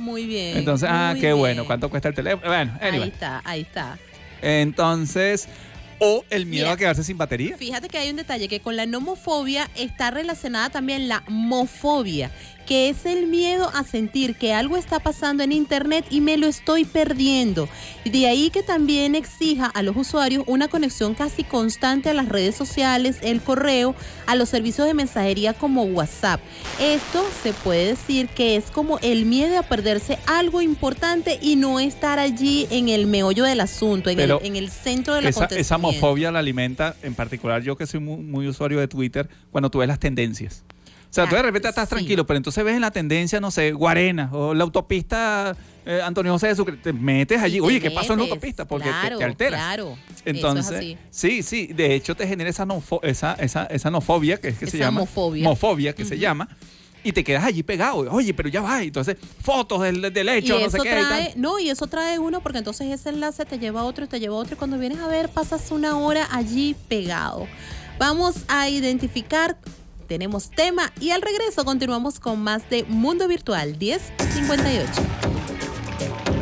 [0.08, 0.56] Muy bien.
[0.56, 1.66] Entonces, ah, qué bueno.
[1.66, 2.46] ¿cuánto cuesta el teléfono?
[2.48, 3.08] Bueno, Ahí anyway.
[3.10, 3.98] está, ahí está.
[4.40, 5.48] Entonces,
[5.98, 6.72] o el miedo Mira.
[6.72, 7.56] a quedarse sin batería.
[7.56, 12.30] Fíjate que hay un detalle, que con la nomofobia está relacionada también la mofobia,
[12.68, 16.46] que es el miedo a sentir que algo está pasando en Internet y me lo
[16.46, 17.66] estoy perdiendo.
[18.04, 22.28] Y de ahí que también exija a los usuarios una conexión casi constante a las
[22.28, 23.94] redes sociales, el correo,
[24.26, 26.42] a los servicios de mensajería como WhatsApp.
[26.78, 31.80] Esto se puede decir que es como el miedo a perderse algo importante y no
[31.80, 35.44] estar allí en el meollo del asunto, en, el, en el centro del Esa, esa
[35.46, 35.88] acontecimiento.
[35.88, 39.78] homofobia la alimenta, en particular yo que soy muy, muy usuario de Twitter, cuando tú
[39.78, 40.64] ves las tendencias.
[41.10, 41.94] O sea, tú de repente estás sí.
[41.94, 45.56] tranquilo, pero entonces ves en la tendencia, no sé, Guarena o la autopista
[45.86, 47.56] eh, Antonio José de Sucre, te metes allí.
[47.56, 48.66] Te Oye, ¿qué pasó en la autopista?
[48.66, 49.58] Porque te- claro, te, alteras.
[49.60, 50.98] Claro, Entonces, eso es así.
[51.10, 54.66] sí, sí, de hecho te genera esa, nofo- esa, esa, esa nofobia, que es que
[54.66, 55.00] se llama.
[55.00, 55.44] mofobia.
[55.44, 56.46] Mofobia, que se llama.
[57.02, 57.98] Y te quedas allí pegado.
[58.12, 58.82] Oye, pero ya va.
[58.82, 60.88] Entonces, fotos del, del Y hecho, no sé qué.
[60.90, 61.06] y tal.
[61.06, 64.08] trae, no, y eso trae uno porque entonces ese enlace te lleva a otro y
[64.08, 67.46] te lleva a otro y cuando vienes a ver pasas una hora allí pegado.
[67.98, 69.56] Vamos a identificar,
[70.08, 76.37] tenemos tema y al regreso continuamos con más de Mundo Virtual 1058.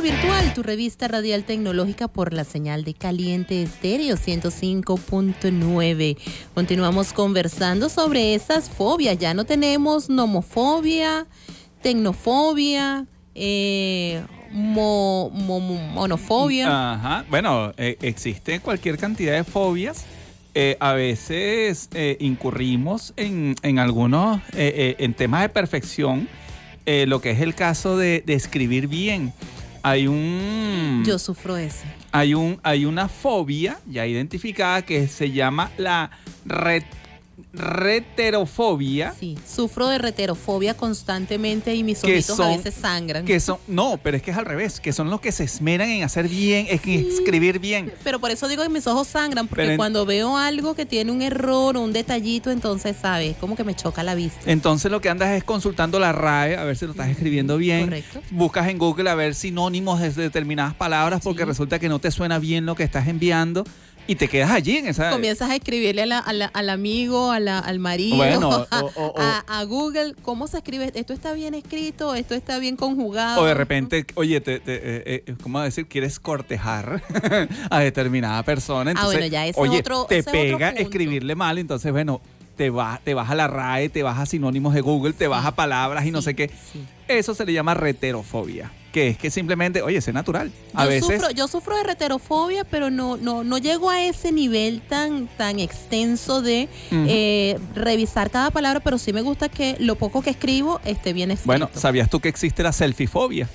[0.00, 6.16] Virtual, tu revista radial tecnológica por la señal de Caliente Estéreo 105.9.
[6.54, 9.18] Continuamos conversando sobre esas fobias.
[9.18, 11.26] Ya no tenemos nomofobia,
[11.82, 16.92] tecnofobia, eh, mo- mo- mo- monofobia.
[16.94, 17.24] Ajá.
[17.30, 20.04] Bueno, eh, existe cualquier cantidad de fobias.
[20.54, 26.28] Eh, a veces eh, incurrimos en, en algunos, en temas de perfección,
[26.86, 29.32] lo que es el caso de escribir bien.
[29.82, 31.02] Hay un...
[31.04, 31.84] Yo sufro ese.
[32.12, 36.10] hay, un, hay una fobia ya identificada que se llama la
[36.44, 36.84] re-
[37.52, 39.14] reterofobia.
[39.18, 43.24] Sí, sufro de reterofobia constantemente y mis ojitos a veces sangran.
[43.24, 45.88] Que son, no, pero es que es al revés, que son los que se esmeran
[45.88, 47.92] en hacer bien, en escribir bien.
[48.04, 50.86] Pero por eso digo que mis ojos sangran, porque Pero en- cuando veo algo que
[50.86, 53.36] tiene un error o un detallito, entonces, ¿sabes?
[53.36, 54.40] Como que me choca la vista.
[54.50, 57.84] Entonces lo que andas es consultando la RAE a ver si lo estás escribiendo bien.
[57.84, 58.20] Correcto.
[58.30, 61.46] Buscas en Google a ver sinónimos de determinadas palabras porque Sí.
[61.48, 63.64] resulta que no te suena bien lo que estás enviando
[64.06, 65.10] y te quedas allí en esa...
[65.10, 68.80] Comienzas a escribirle a la- a la- al amigo, a la- al marido, Bueno, a,
[68.82, 70.90] o- o- o- a- a Google, ¿cómo se escribe?
[70.94, 72.14] ¿Esto está bien escrito?
[72.14, 73.40] ¿Esto está bien conjugado?
[73.42, 75.86] O de repente, oye, te, te- eh, eh, ¿cómo decir?
[75.86, 77.02] Quieres cortejar
[77.70, 78.90] a determinada persona.
[78.90, 80.82] Ah, Entonces, bueno, ya ese oye, otro- te ese otro pega punto.
[80.82, 81.58] escribirle mal.
[81.58, 82.20] Entonces, bueno,
[82.62, 85.44] te vas te vas a la RAE, te vas a sinónimos de Google, te vas
[85.44, 86.48] a palabras y no sé qué.
[87.08, 88.70] Eso se le llama reterofobia.
[88.92, 90.52] Que es que simplemente, oye, es natural.
[90.74, 91.16] A yo, veces.
[91.20, 95.58] sufro, yo sufro de reterofobia, pero no, no, no llego a ese nivel tan, tan
[95.58, 100.80] extenso de eh, revisar cada palabra, pero sí me gusta que lo poco que escribo
[100.84, 101.46] esté bien escrito.
[101.48, 103.48] Bueno, ¿sabías tú que existe la selfiefobia?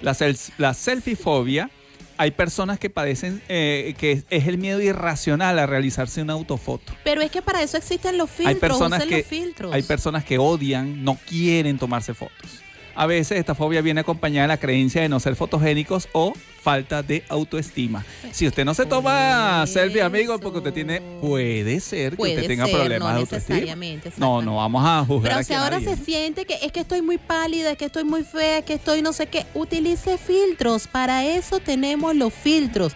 [0.00, 1.68] La, sel- la selfiefobia,
[2.16, 6.92] hay personas que padecen, eh, que es el miedo irracional a realizarse una autofoto.
[7.04, 9.74] pero es que para eso existen los filtros, hay personas que los filtros.
[9.74, 12.62] hay personas que odian, no quieren tomarse fotos.
[12.94, 17.02] A veces esta fobia viene acompañada de la creencia de no ser fotogénicos o falta
[17.02, 18.04] de autoestima.
[18.30, 20.42] Si usted no se toma Por selfie, amigo, eso.
[20.42, 23.76] porque usted tiene, puede ser que Puede usted tenga ser, problemas no de autoestima.
[24.16, 27.02] No, no vamos a juzgar Pero si ahora nadie, se siente que es que estoy
[27.02, 30.86] muy pálida, es que estoy muy fea, es que estoy no sé qué, utilice filtros.
[30.86, 32.92] Para eso tenemos los filtros.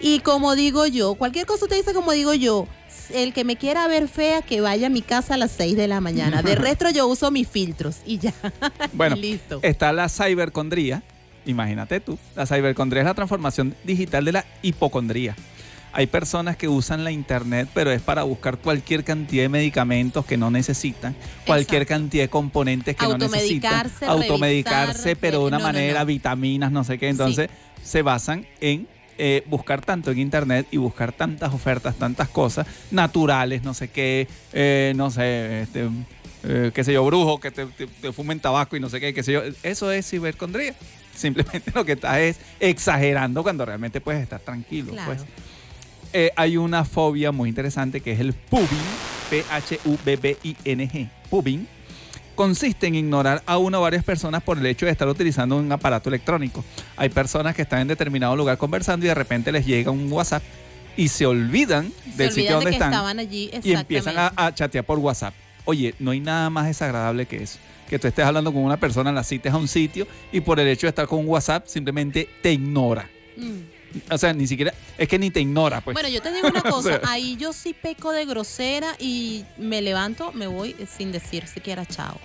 [0.00, 2.66] Y como digo yo, cualquier cosa usted dice como digo yo,
[3.10, 5.88] el que me quiera ver fea, que vaya a mi casa a las 6 de
[5.88, 6.42] la mañana.
[6.42, 8.32] De resto yo uso mis filtros y ya.
[8.92, 9.60] Bueno, listo.
[9.62, 11.02] está la cibercondría.
[11.46, 12.18] Imagínate tú.
[12.34, 15.36] La cibercondría es la transformación digital de la hipocondría.
[15.92, 20.36] Hay personas que usan la internet, pero es para buscar cualquier cantidad de medicamentos que
[20.36, 21.14] no necesitan,
[21.46, 22.02] cualquier Exacto.
[22.02, 26.06] cantidad de componentes que no necesitan, Automedicarse, revisar, pero de una no, no, manera, no.
[26.06, 27.08] vitaminas, no sé qué.
[27.10, 27.48] Entonces,
[27.84, 28.88] se basan en
[29.18, 34.26] eh, buscar tanto en internet y buscar tantas ofertas, tantas cosas naturales, no sé qué,
[34.52, 35.88] eh, no sé, este,
[36.44, 39.14] eh, qué sé yo, brujo, que te, te- te fumen tabaco y no sé qué,
[39.14, 39.42] qué sé yo.
[39.62, 40.74] Eso es cibercondría.
[41.14, 44.92] Simplemente lo que estás es exagerando cuando realmente puedes estar tranquilo.
[44.92, 45.06] Claro.
[45.14, 45.24] Pues.
[46.12, 48.68] Eh, hay una fobia muy interesante que es el pubbing.
[49.30, 51.66] P-H-U-B-B-I-N-G, pubbing,
[52.34, 55.70] consiste en ignorar a una o varias personas por el hecho de estar utilizando un
[55.70, 56.64] aparato electrónico.
[56.96, 60.42] Hay personas que están en determinado lugar conversando y de repente les llega un WhatsApp
[60.96, 64.54] y se olvidan Se del olvidan sitio de donde que están allí, y empiezan a
[64.54, 65.34] chatear por WhatsApp.
[65.64, 67.58] Oye, no hay nada más desagradable que eso.
[67.88, 70.68] Que tú estés hablando con una persona, la cites a un sitio y por el
[70.68, 73.08] hecho de estar con un WhatsApp simplemente te ignora.
[73.36, 73.73] Mm.
[74.10, 75.94] O sea, ni siquiera, es que ni te ignora, pues.
[75.94, 77.00] Bueno, yo te digo una O cosa, sea.
[77.04, 82.18] ahí yo sí peco de grosera y me levanto, me voy sin decir siquiera chao.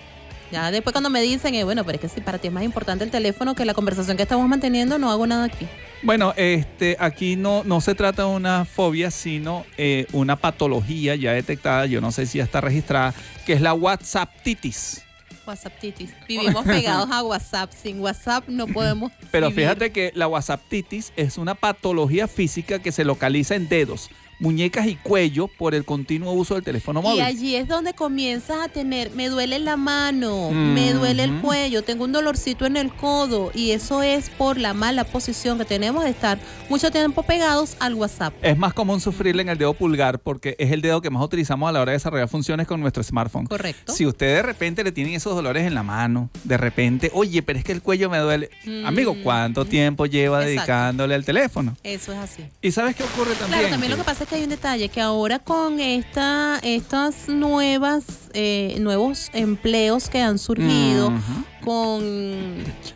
[0.52, 2.64] Ya después cuando me dicen, eh, bueno, pero es que si para ti es más
[2.64, 5.66] importante el teléfono que la conversación que estamos manteniendo, no hago nada aquí.
[6.02, 11.32] Bueno, este, aquí no, no se trata de una fobia, sino eh, una patología ya
[11.32, 13.14] detectada, yo no sé si ya está registrada,
[13.46, 13.74] que es la.
[13.74, 15.02] WhatsApp titis.
[16.28, 17.72] Vivimos pegados a WhatsApp.
[17.72, 19.12] Sin WhatsApp no podemos.
[19.30, 19.64] Pero vivir.
[19.64, 24.96] fíjate que la WhatsAppitis es una patología física que se localiza en dedos, muñecas y
[24.96, 27.20] cuello por el continuo uso del teléfono Y móvil.
[27.22, 32.04] allí es donde comienzas a tener, me duele la mano, me duele el cuello, tengo
[32.04, 36.10] un dolorcito en el codo y eso es por la mala posición que tenemos de
[36.10, 36.38] estar
[36.68, 38.34] mucho tiempo pegados al WhatsApp.
[38.42, 41.68] Es más común sufrirle en el dedo pulgar porque es el dedo que más utilizamos
[41.68, 43.46] a la hora de desarrollar funciones con nuestro smartphone.
[43.46, 43.92] Correcto.
[43.92, 47.58] Si usted de repente le tienen esos dolores en la mano, de repente, oye, pero
[47.58, 48.48] es que el cuello me duele.
[48.64, 48.86] Mm.
[48.86, 50.56] Amigo, ¿cuánto tiempo lleva Exacto.
[50.56, 51.76] dedicándole al teléfono?
[51.82, 52.44] Eso es así.
[52.62, 53.50] ¿Y sabes qué ocurre también?
[53.60, 57.28] Claro, también lo que pasa es que hay un detalle, que ahora con esta, estas
[57.28, 61.12] nuevas, eh, nuevos empleos que han surgido.
[61.60, 62.02] Con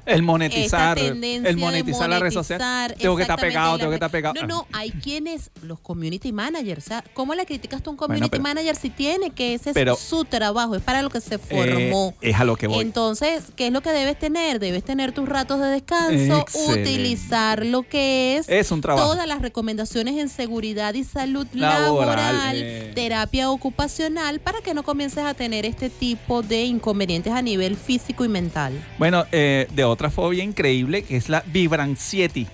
[0.07, 2.61] El monetizar, el monetizar la red social.
[2.99, 4.35] Tengo que estar pegado, tengo que estar pegado.
[4.43, 8.43] No, no, hay quienes, los community managers, ¿cómo le criticas tú a un community pero-
[8.43, 11.39] manager si tiene que ese pero- es su trabajo, es para lo que se Eh,
[11.39, 12.15] formó?
[12.21, 12.81] es a lo que voy.
[12.81, 14.59] Entonces, ¿qué es lo que debes tener?
[14.59, 16.83] Debes tener tus ratos de descanso, Excelente.
[16.91, 19.09] utilizar lo que es, Es un trabajo.
[19.09, 21.85] todas las recomendaciones en seguridad y salud Laboral,
[22.17, 22.93] laboral, eh.
[22.95, 28.25] terapia ocupacional, para que no comiences a tener este tipo de inconvenientes a nivel físico
[28.25, 28.54] y mental.
[28.99, 32.47] Bueno, eh, de otra fobia increíble que es la vibrancieti,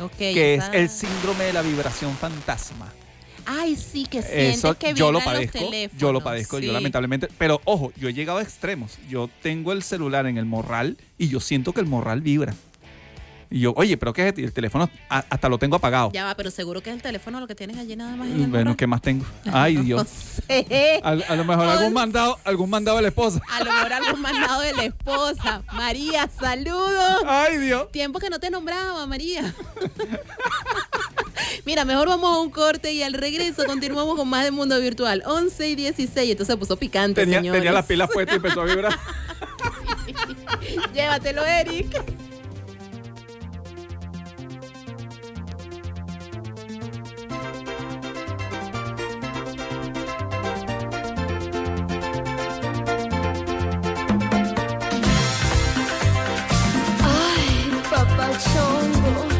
[0.00, 2.92] Ok, que es el síndrome de la vibración fantasma.
[3.46, 7.28] Ay, sí, que sientes Eso que yo lo los padezco, yo lo padezco, yo lamentablemente,
[7.38, 8.98] pero ojo, yo he llegado a extremos.
[9.08, 12.54] Yo tengo el celular en el morral y yo siento que el morral vibra.
[13.50, 14.28] Y yo, oye, pero ¿qué es?
[14.28, 14.40] esto?
[14.40, 16.10] Y el teléfono a- hasta lo tengo apagado.
[16.12, 18.76] Ya va, pero seguro que es el teléfono lo que tienes allí nada más Bueno.
[18.76, 19.24] ¿qué más tengo?
[19.52, 20.08] Ay, No Dios.
[20.08, 21.00] sé.
[21.04, 23.40] A, a lo mejor algún mandado, algún mandado de la esposa.
[23.52, 25.62] A lo mejor algún mandado de la esposa.
[25.72, 27.22] María, saludos.
[27.26, 27.90] Ay, Dios.
[27.92, 29.54] Tiempo que no te nombraba, María.
[31.64, 35.22] Mira, mejor vamos a un corte y al regreso continuamos con más de Mundo Virtual.
[35.26, 36.30] 11 y 16.
[36.32, 37.60] Entonces se puso picante, Tenía, señores.
[37.60, 38.98] tenía las pilas puestas y empezó a vibrar.
[40.94, 41.86] Llévatelo, Eric.
[58.56, 59.35] songo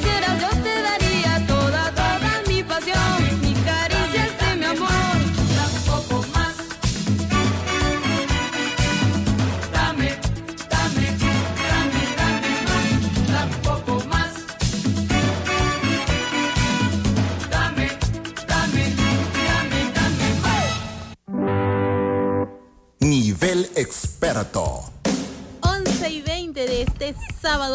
[0.00, 0.61] tú me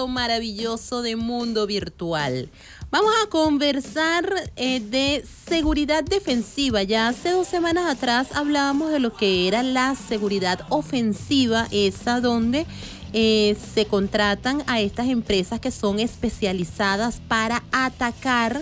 [0.06, 2.50] maravilloso de mundo virtual.
[2.92, 6.84] Vamos a conversar eh, de seguridad defensiva.
[6.84, 12.66] Ya hace dos semanas atrás hablábamos de lo que era la seguridad ofensiva, esa donde
[13.14, 18.62] eh, se contratan a estas empresas que son especializadas para atacar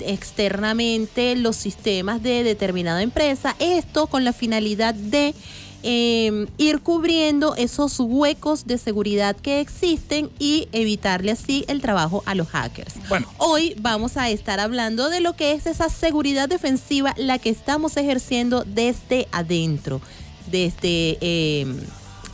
[0.00, 3.56] externamente los sistemas de determinada empresa.
[3.58, 5.34] Esto con la finalidad de
[5.90, 12.34] eh, ir cubriendo esos huecos de seguridad que existen y evitarle así el trabajo a
[12.34, 12.96] los hackers.
[13.08, 13.26] Bueno.
[13.38, 17.96] Hoy vamos a estar hablando de lo que es esa seguridad defensiva, la que estamos
[17.96, 20.02] ejerciendo desde adentro,
[20.50, 21.66] desde eh,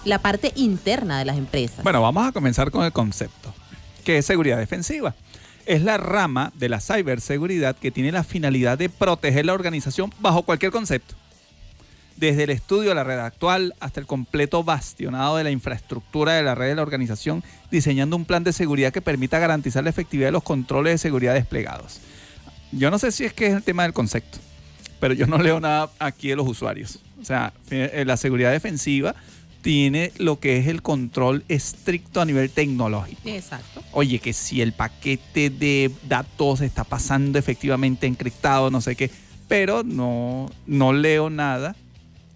[0.05, 1.85] la parte interna de las empresas.
[1.85, 3.55] Bueno, vamos a comenzar con el concepto,
[4.03, 5.15] que es seguridad defensiva.
[5.65, 10.43] Es la rama de la ciberseguridad que tiene la finalidad de proteger la organización bajo
[10.43, 11.15] cualquier concepto.
[12.25, 16.43] Desde el estudio de la red actual hasta el completo bastionado de la infraestructura de
[16.43, 20.29] la red de la organización, diseñando un plan de seguridad que permita garantizar la efectividad
[20.29, 22.01] de los controles de seguridad desplegados.
[22.73, 24.39] Yo no sé si es que es el tema del concepto,
[25.01, 26.99] pero yo no leo nada aquí de los usuarios.
[27.21, 29.15] O sea, eh, la seguridad defensiva
[29.61, 33.21] tiene lo que es el control estricto a nivel tecnológico.
[33.27, 33.83] Exacto.
[33.93, 39.11] Oye, que si el paquete de datos está pasando efectivamente encriptado, no sé qué,
[39.47, 41.77] pero no, no leo nada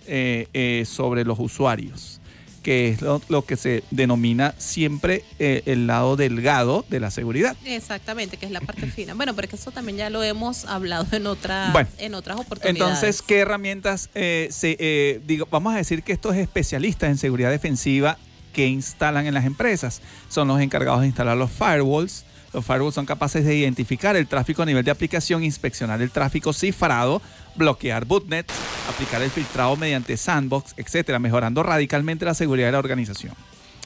[0.08, 2.20] eh, eh, sobre los usuarios,
[2.62, 7.56] que es lo, lo que se denomina siempre eh, el lado delgado de la seguridad.
[7.64, 9.14] Exactamente, que es la parte fina.
[9.14, 12.80] Bueno, porque eso también ya lo hemos hablado en otras, Bueno, en otras oportunidades.
[12.80, 17.50] Entonces, ¿qué herramientas eh, se, eh, digo, vamos a decir que estos especialistas en seguridad
[17.50, 18.18] defensiva
[18.52, 22.24] que instalan en las empresas son los encargados de instalar los firewalls.
[22.52, 26.52] Los firewalls son capaces de identificar el tráfico a nivel de aplicación, inspeccionar el tráfico
[26.52, 27.22] cifrado,
[27.54, 28.52] bloquear bootnets,
[28.98, 33.32] aplicar el filtrado mediante sandbox, etcétera, mejorando radicalmente la seguridad de la organización.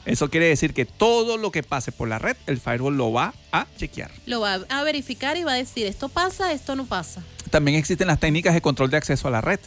[0.06, 3.34] Eso quiere decir que todo lo que pase por la red, el firewall lo va
[3.52, 4.10] a chequear.
[4.24, 7.22] Lo va a verificar y va a decir, esto pasa, esto no pasa.
[7.50, 9.60] También existen las técnicas de control de acceso a la red,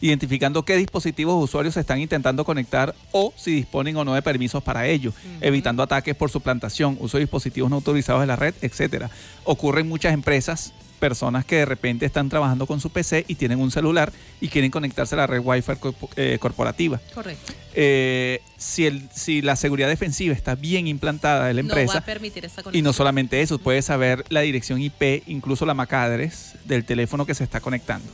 [0.00, 4.86] identificando qué dispositivos usuarios están intentando conectar o si disponen o no de permisos para
[4.86, 9.10] ello, evitando ataques por suplantación, uso de dispositivos no autorizados de la red, etcétera.
[9.42, 10.72] Ocurre en muchas empresas,
[11.02, 14.70] personas que de repente están trabajando con su PC y tienen un celular y quieren
[14.70, 15.72] conectarse a la red Wi-Fi
[16.14, 17.00] eh, corporativa.
[17.12, 17.52] Correcto.
[17.74, 21.98] Eh, si, el, si la seguridad defensiva está bien implantada de la No va empresa,
[21.98, 25.92] a permitir esa y no solamente eso, puedes saber la dirección IP, incluso la MAC
[25.92, 28.06] address del teléfono que se está conectando.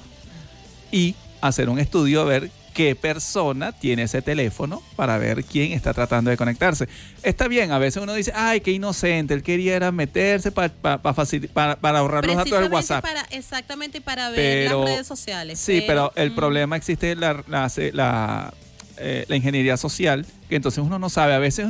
[0.91, 5.93] Y hacer un estudio a ver qué persona tiene ese teléfono para ver quién está
[5.93, 6.89] tratando de conectarse.
[7.25, 10.99] Está bien, a veces uno dice, ay, qué inocente, él quería era meterse pa- pa-
[11.03, 13.03] para, para ahorrar los datos del WhatsApp.
[13.03, 15.59] Para, exactamente para ver Pero- las redes sociales.
[15.59, 18.55] Sí, pero el mm, problema existe la, la, la,
[18.99, 21.35] eh, la ingeniería social, que entonces uno no sabe.
[21.35, 21.67] A veces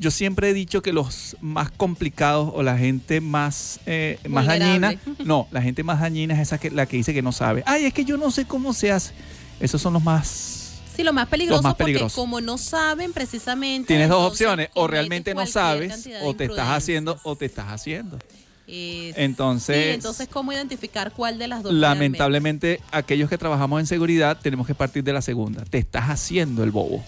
[0.00, 4.94] yo siempre he dicho que los más complicados o la gente más, eh, más dañina,
[5.24, 7.62] no, la gente más dañina es esa que la que dice que no sabe.
[7.66, 9.12] Ay, es que yo no sé cómo se hace.
[9.60, 10.80] Esos son los más...
[10.96, 12.14] Sí, lo más peligroso más porque peligrosos.
[12.14, 13.88] como no saben precisamente...
[13.88, 18.18] Tienes dos opciones, o realmente no sabes, o te estás haciendo, o te estás haciendo.
[18.66, 21.72] Es- Entonces- sí, entonces, ¿cómo identificar cuál de las dos?
[21.74, 25.64] Lamentablemente, aquellos que trabajamos en seguridad tenemos que partir de la segunda.
[25.64, 27.04] Te estás haciendo el bobo.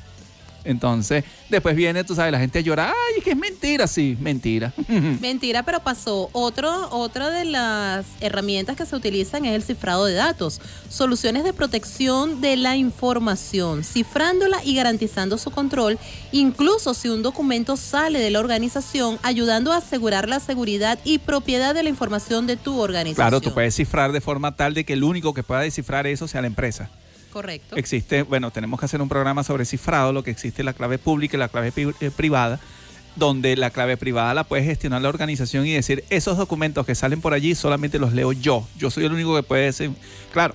[0.64, 4.72] Entonces, después viene, tú sabes, la gente llora, ay, es que es mentira, sí, mentira.
[5.20, 6.28] Mentira, pero pasó.
[6.32, 10.60] Otro, otra de las herramientas que se utilizan es el cifrado de datos.
[10.88, 15.98] Soluciones de protección de la información, cifrándola y garantizando su control,
[16.30, 21.74] incluso si un documento sale de la organización, ayudando a asegurar la seguridad y propiedad
[21.74, 23.28] de la información de tu organización.
[23.28, 26.28] Claro, tú puedes cifrar de forma tal de que el único que pueda descifrar eso
[26.28, 26.90] sea la empresa.
[27.32, 27.76] Correcto.
[27.76, 31.36] Existe, bueno, tenemos que hacer un programa sobre cifrado, lo que existe la clave pública
[31.36, 32.60] y la clave eh, privada,
[33.16, 37.20] donde la clave privada la puede gestionar la organización y decir, esos documentos que salen
[37.20, 38.66] por allí solamente los leo yo.
[38.78, 39.68] Yo soy el único que puede...
[39.70, 39.94] desen-
[40.32, 40.54] Claro,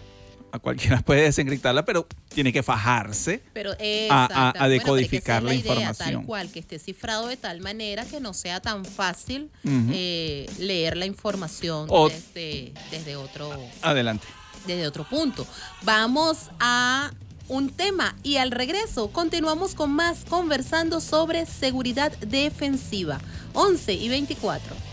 [0.52, 3.42] a cualquiera puede desencriptarla, pero tiene que fajarse.
[3.54, 6.14] Pero a- Bueno, pero es que decodificar la idea, información.
[6.16, 9.50] Tal cual, que esté cifrado de tal manera que no sea tan fácil
[9.92, 13.52] eh, leer la información O- desde, desde otro
[13.82, 14.26] Adelante.
[14.68, 15.48] Desde otro punto.
[15.84, 17.12] Vamos a
[17.48, 23.20] un tema y al regreso continuamos con más conversando sobre seguridad defensiva.
[23.54, 24.87] 11 y 24.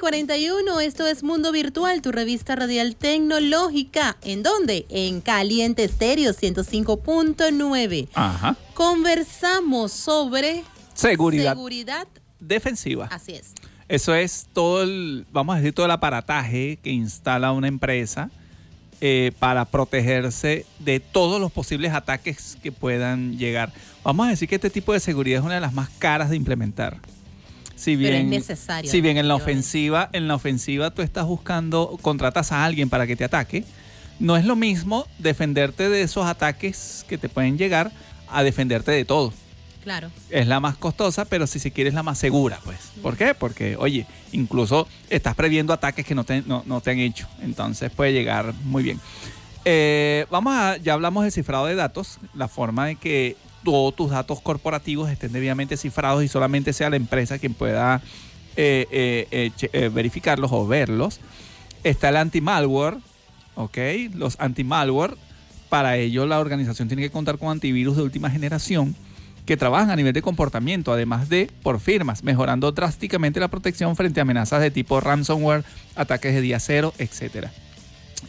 [0.00, 4.16] 1141, esto es Mundo Virtual, tu revista radial tecnológica.
[4.22, 4.86] ¿En dónde?
[4.90, 8.08] En Caliente Estéreo 105.9.
[8.14, 8.56] Ajá.
[8.74, 10.62] Conversamos sobre
[10.94, 12.06] Seguridad seguridad.
[12.38, 13.08] defensiva.
[13.10, 13.54] Así es.
[13.88, 18.30] Eso es todo el, vamos a decir, todo el aparataje que instala una empresa
[19.00, 23.72] eh, para protegerse de todos los posibles ataques que puedan llegar.
[24.04, 26.36] Vamos a decir que este tipo de seguridad es una de las más caras de
[26.36, 26.98] implementar.
[27.78, 31.26] Si Pero bien, es necesario, Si bien en la ofensiva, en la ofensiva tú estás
[31.26, 33.64] buscando, contratas a alguien para que te ataque,
[34.18, 37.92] no es lo mismo defenderte de esos ataques que te pueden llegar
[38.28, 39.32] a defenderte de todo
[39.84, 40.10] Claro.
[40.28, 42.78] es la más costosa, pero si se quiere es la más segura, pues.
[43.00, 43.32] ¿Por qué?
[43.34, 47.28] Porque, oye, incluso estás previendo ataques que no te, no, no te han hecho.
[47.42, 49.00] Entonces puede llegar muy bien.
[49.64, 53.36] Eh, vamos a, ya hablamos del cifrado de datos, la forma de que
[53.68, 58.00] todos tus datos corporativos estén debidamente cifrados y solamente sea la empresa quien pueda
[58.56, 61.20] eh, eh, eh, verificarlos o verlos.
[61.84, 62.96] Está el anti-malware,
[63.56, 63.76] ¿ok?
[64.14, 65.16] Los anti-malware,
[65.68, 68.96] para ello la organización tiene que contar con antivirus de última generación
[69.44, 74.18] que trabajan a nivel de comportamiento, además de por firmas, mejorando drásticamente la protección frente
[74.18, 75.62] a amenazas de tipo ransomware,
[75.94, 77.52] ataques de día cero, etcétera.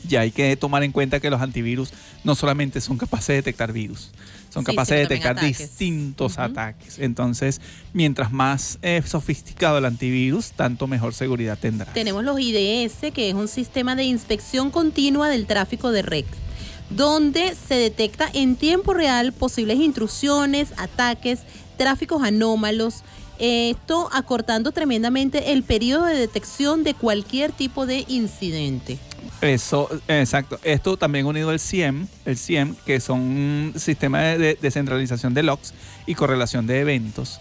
[0.05, 1.93] Ya hay que tomar en cuenta que los antivirus
[2.25, 4.11] no solamente son capaces de detectar virus,
[4.49, 5.57] son Sí, capaces de detectar ataques.
[5.59, 6.97] distintos ataques.
[6.99, 7.61] Entonces,
[7.93, 11.93] mientras más eh, sofisticado el antivirus, tanto mejor seguridad tendrá.
[11.93, 16.25] Tenemos los IDS, que es un sistema de inspección continua del tráfico de red,
[16.89, 21.41] donde se detecta en tiempo real posibles intrusiones, ataques,
[21.77, 23.03] tráficos anómalos.
[23.37, 28.97] Esto acortando tremendamente el periodo de detección de cualquier tipo de incidente.
[29.41, 30.59] Eso, exacto.
[30.63, 35.43] Esto también unido al CIEM, el CIEM, que son un sistema de, de descentralización de
[35.43, 35.73] logs
[36.05, 37.39] y correlación de eventos.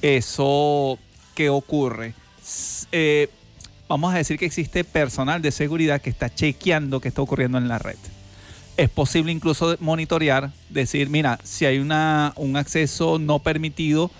[0.00, 0.98] Eso,
[1.34, 2.14] ¿qué ocurre?
[2.92, 3.28] Eh,
[3.88, 7.68] vamos a decir que existe personal de seguridad que está chequeando qué está ocurriendo en
[7.68, 7.96] la red.
[8.76, 14.10] Es posible incluso monitorear, decir, mira, si hay una, un acceso no permitido,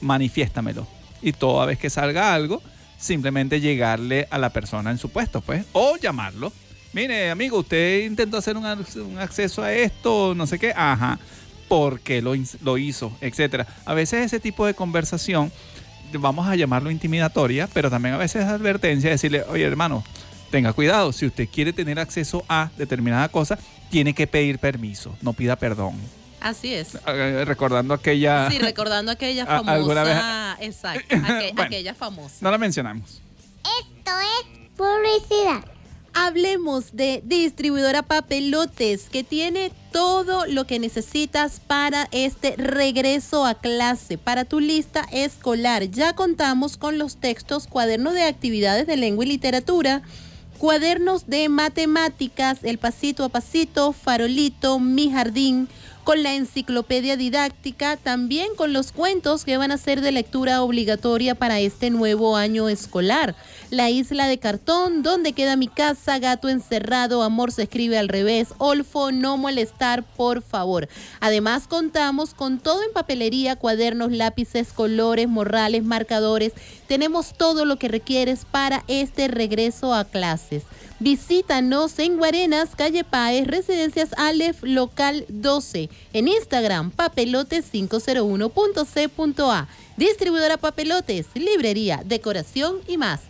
[0.00, 0.86] manifiéstamelo.
[1.20, 2.62] Y toda vez que salga algo,
[3.00, 6.52] simplemente llegarle a la persona en su puesto, pues, o llamarlo.
[6.92, 11.18] Mire, amigo, usted intentó hacer un, un acceso a esto, no sé qué, ajá,
[11.68, 13.66] porque lo, ins- lo hizo, etcétera.
[13.84, 15.52] A veces ese tipo de conversación,
[16.12, 20.02] vamos a llamarlo intimidatoria, pero también a veces es advertencia, decirle, oye, hermano,
[20.50, 23.56] tenga cuidado, si usted quiere tener acceso a determinada cosa,
[23.88, 25.94] tiene que pedir permiso, no pida perdón.
[26.40, 26.96] Así es.
[27.06, 28.48] Eh, Recordando aquella...
[28.50, 30.56] Sí, recordando aquella ¿A- alguna vez- famosa.
[30.60, 31.20] Exacto, aqu-
[31.54, 31.62] Bueno.
[31.62, 32.36] aquella famosa.
[32.40, 33.20] No la mencionamos.
[33.80, 35.64] Esto es publicidad.
[36.12, 44.18] Hablemos de distribuidora Papelotes, que tiene todo lo que necesitas para este regreso a clase,
[44.18, 45.84] para tu lista escolar.
[45.90, 50.02] Ya contamos con los textos, cuadernos de actividades de lengua y literatura,
[50.58, 55.68] cuadernos de matemáticas, el pasito a pasito, farolito, mi jardín,
[56.04, 61.34] con la enciclopedia didáctica, también con los cuentos que van a ser de lectura obligatoria
[61.34, 63.34] para este nuevo año escolar.
[63.70, 68.48] La isla de cartón, donde queda mi casa, gato encerrado, amor se escribe al revés,
[68.58, 70.88] Olfo, no molestar, por favor.
[71.20, 76.52] Además contamos con todo en papelería, cuadernos, lápices, colores, morrales, marcadores.
[76.88, 80.64] Tenemos todo lo que requieres para este regreso a clases.
[80.98, 85.90] Visítanos en Guarenas, calle Paez, Residencias Aleph, local 12.
[86.12, 89.68] En Instagram, papelotes501.c.a.
[89.96, 93.29] Distribuidora Papelotes, librería, decoración y más.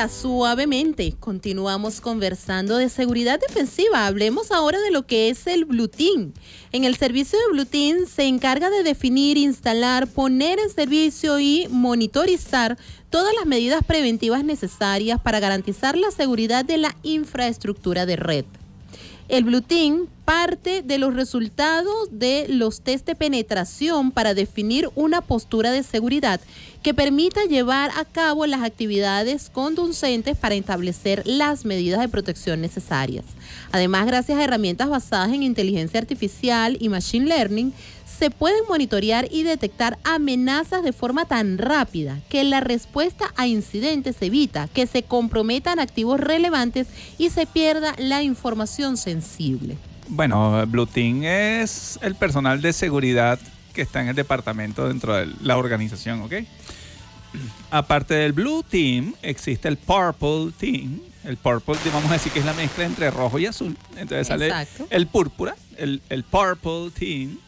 [0.00, 1.14] 50 suavemente.
[1.18, 4.06] Continuamos conversando de seguridad defensiva.
[4.06, 5.90] Hablemos ahora de lo que es el Blue.
[6.72, 12.78] En el servicio de Blue se encarga de definir, instalar, poner en servicio y monitorizar
[13.10, 18.44] todas las medidas preventivas necesarias para garantizar la seguridad de la infraestructura de red.
[19.28, 19.62] El Blue
[20.30, 26.40] parte de los resultados de los test de penetración para definir una postura de seguridad
[26.84, 33.24] que permita llevar a cabo las actividades conducentes para establecer las medidas de protección necesarias.
[33.72, 37.72] Además, gracias a herramientas basadas en inteligencia artificial y machine learning,
[38.06, 44.22] se pueden monitorear y detectar amenazas de forma tan rápida que la respuesta a incidentes
[44.22, 46.86] evita que se comprometan activos relevantes
[47.18, 49.76] y se pierda la información sensible.
[50.10, 53.38] Bueno, Blue Team es el personal de seguridad
[53.72, 56.32] que está en el departamento dentro de la organización, ¿ok?
[57.70, 61.00] Aparte del Blue Team, existe el Purple Team.
[61.22, 63.76] El Purple, vamos a decir que es la mezcla entre rojo y azul.
[63.92, 64.88] Entonces sale Exacto.
[64.90, 67.38] el púrpura, el, el Purple Team.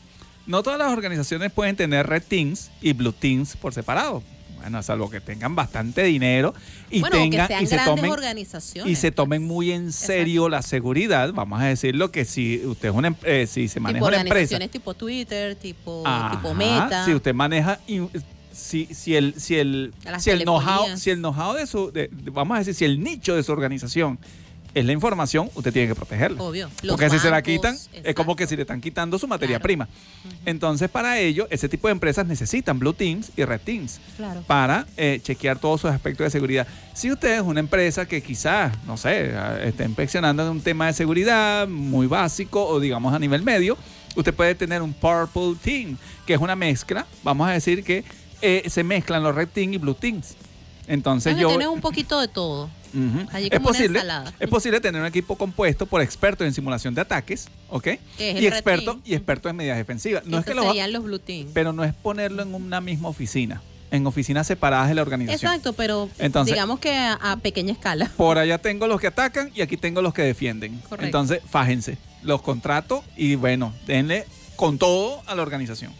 [0.46, 4.22] No todas las organizaciones pueden tener Red Teams y Blue Teams por separado.
[4.62, 6.54] Bueno, salvo que tengan bastante dinero
[6.90, 8.92] y bueno, tengan que sean y se tomen organizaciones.
[8.92, 11.32] y se tomen muy en serio la seguridad.
[11.32, 14.16] Vamos a decirlo que si usted es una em- eh, si se maneja tipo una
[14.18, 17.04] empresa, organizaciones tipo Twitter, tipo, Ajá, tipo Meta.
[17.04, 17.80] Si usted maneja
[18.52, 22.54] si, si el si el si el know-how si el know-how de su de- vamos
[22.54, 24.18] a decir si el nicho de su organización
[24.74, 26.42] es la información, usted tiene que protegerla.
[26.42, 26.70] Obvio.
[26.82, 29.60] Los Porque si se la quitan, es como que si le están quitando su materia
[29.60, 29.88] prima.
[30.46, 34.42] Entonces, para ello, ese tipo de empresas necesitan Blue Teams y Red Teams Claro.
[34.46, 36.66] para eh, chequear todos sus aspectos de seguridad.
[36.94, 40.92] Si usted es una empresa que quizás, no sé, eh, esté inspeccionando un tema de
[40.94, 43.76] seguridad muy básico o digamos a nivel medio,
[44.16, 45.96] usted puede tener un Purple Team,
[46.26, 48.04] que es una mezcla, vamos a decir que
[48.40, 50.34] eh, se mezclan los Red Team y Blue Teams.
[50.86, 51.48] Entonces Entonces, yo...
[51.48, 52.68] tienes un poquito de todo.
[53.32, 54.34] Allí es como una posible, ensalada.
[54.38, 57.88] es posible tener un equipo compuesto por expertos en simulación de ataques, ¿ok?
[58.18, 60.26] Y expertos y expertos en medidas defensivas.
[60.26, 61.48] No es que serían los Blue Team.
[61.54, 65.52] pero no es ponerlo en una misma oficina, en oficinas separadas de la organización.
[65.52, 68.10] Exacto, pero Entonces- digamos que a, a pequeña escala.
[68.18, 70.76] Por allá tengo los que atacan y aquí tengo los que defienden.
[70.80, 71.06] Correcto.
[71.06, 74.26] Entonces, fájense, los contrato y bueno, denle
[74.56, 75.92] con todo a la organización.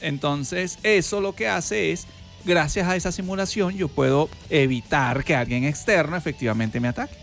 [0.00, 2.06] Entonces, eso lo que hace es,
[2.44, 7.14] gracias a esa simulación, yo puedo evitar que alguien externo efectivamente me ataque.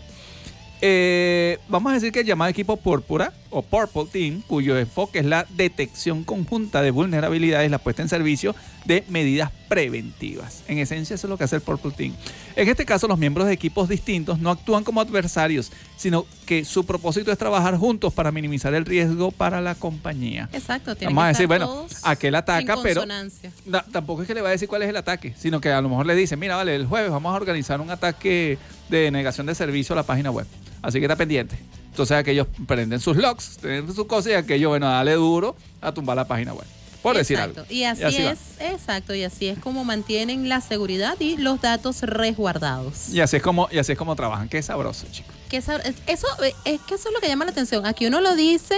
[0.80, 5.26] Eh, vamos a decir que el llamado equipo púrpura o Purple Team, cuyo enfoque es
[5.26, 8.54] la detección conjunta de vulnerabilidades, la puesta en servicio
[8.86, 10.62] de medidas preventivas.
[10.68, 12.14] En esencia, eso es lo que hace el Purple Team.
[12.56, 16.84] En este caso, los miembros de equipos distintos no actúan como adversarios, sino que su
[16.84, 20.48] propósito es trabajar juntos para minimizar el riesgo para la compañía.
[20.52, 24.22] Exacto, tienen Vamos a que decir, estar bueno, todos aquel ataca, en pero na- tampoco
[24.22, 26.06] es que le va a decir cuál es el ataque, sino que a lo mejor
[26.06, 28.58] le dice, mira, vale, el jueves vamos a organizar un ataque
[28.88, 30.46] de negación de servicio a la página web.
[30.82, 31.56] Así que está pendiente.
[31.92, 36.16] Entonces aquellos prenden sus logs, prenden sus cosas y aquello, bueno, dale duro a tumbar
[36.16, 36.64] la página web.
[37.02, 37.60] Por decir Exacto.
[37.62, 37.72] algo.
[37.72, 38.30] Y así, va.
[38.30, 43.08] es, exacto, y así es como mantienen la seguridad y los datos resguardados.
[43.10, 44.48] Y así es como, y así es como trabajan.
[44.48, 45.34] Qué sabroso, chicos.
[45.50, 46.26] Que esa- eso
[46.64, 47.84] es que eso es lo que llama la atención.
[47.86, 48.76] Aquí uno lo dice,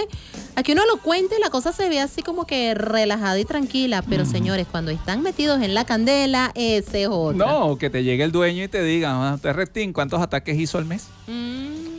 [0.55, 4.01] aquí uno lo cuenta y la cosa se ve así como que relajada y tranquila,
[4.01, 7.33] pero señores, cuando están metidos en la candela, ese es otro.
[7.37, 9.39] No, que te llegue el dueño y te diga, ah,
[9.93, 11.07] ¿cuántos ataques hizo al mes?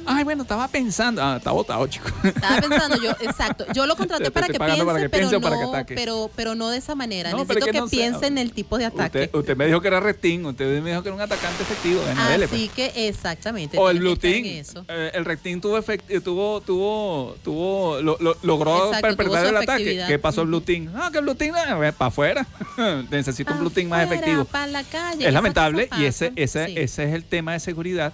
[0.06, 1.22] Ay, bueno, estaba pensando.
[1.22, 2.08] Ah, está botado, chico.
[2.22, 3.64] Estaba pensando yo, exacto.
[3.72, 5.94] Yo lo contraté para que piense, para que pero, piense o no, para que ataque.
[5.94, 7.30] pero, pero no de esa manera.
[7.30, 9.24] No, pero Necesito es que que, no piense en el tipo de ataque.
[9.24, 12.00] Usted, usted me dijo que era Reptín, usted me dijo que era un atacante efectivo.
[12.02, 12.42] Pues.
[12.42, 13.78] Así que exactamente.
[13.78, 14.84] O el Blue que Team.
[14.88, 19.56] eh, el Team tuvo, efect- eh, tuvo, tuvo, tuvo, lo- lo- logró Exacto, perpetrar el
[19.56, 20.04] ataque.
[20.06, 20.90] ¿Qué pasó el Blue Team?
[20.94, 22.46] Ah, que el Blue Team, para afuera.
[23.10, 24.44] Necesito un Blue Team más efectivo.
[24.44, 26.74] pa' la calle, Es lamentable y ese, ese, Sí.
[26.76, 28.12] ese es el tema de seguridad.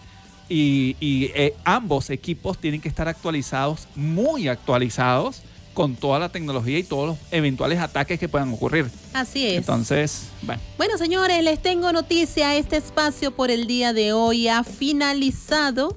[0.54, 5.42] Y, y, eh, ambos equipos tienen que estar actualizados, muy actualizados,
[5.72, 8.90] con toda la tecnología y todos los eventuales ataques que puedan ocurrir.
[9.14, 9.54] Así es.
[9.54, 10.60] Entonces, bueno.
[10.76, 12.54] Bueno, señores, les tengo noticia.
[12.56, 15.94] Este espacio por el día de hoy ha finalizado.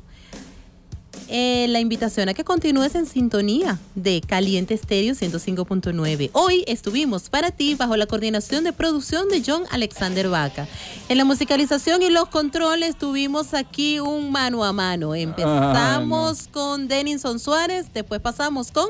[1.27, 6.29] Eh, la invitación a que continúes en sintonía de Caliente Estéreo 105.9.
[6.33, 10.67] Hoy estuvimos para ti bajo la coordinación de producción de John Alexander Vaca.
[11.09, 15.15] En la musicalización y los controles tuvimos aquí un mano a mano.
[15.15, 18.87] Empezamos con Denison Suárez, después pasamos con...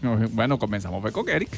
[0.32, 1.50] Bueno, comenzamos con Eric.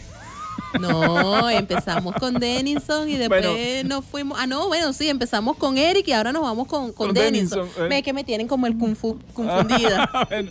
[0.81, 3.89] No, empezamos con Denison y después Bueno.
[3.97, 4.39] nos fuimos.
[4.40, 7.60] Ah, no, bueno, sí, empezamos con Eric y ahora nos vamos con, con, Con Denison.
[7.62, 7.89] Denison, eh.
[7.89, 10.09] Ve que me tienen como el kung fu confundida.
[10.28, 10.51] Bueno,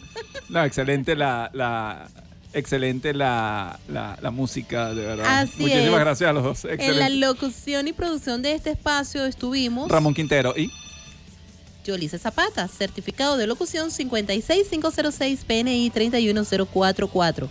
[0.49, 2.07] no, excelente la, la
[2.53, 5.25] excelente la, la, la música, de verdad.
[5.39, 5.99] Así Muchísimas es.
[5.99, 6.65] gracias a los dos.
[6.65, 10.69] en la locución y producción de este espacio estuvimos Ramón Quintero y
[11.85, 17.49] Yolice Zapata, certificado de locución 56506 PNI 31044.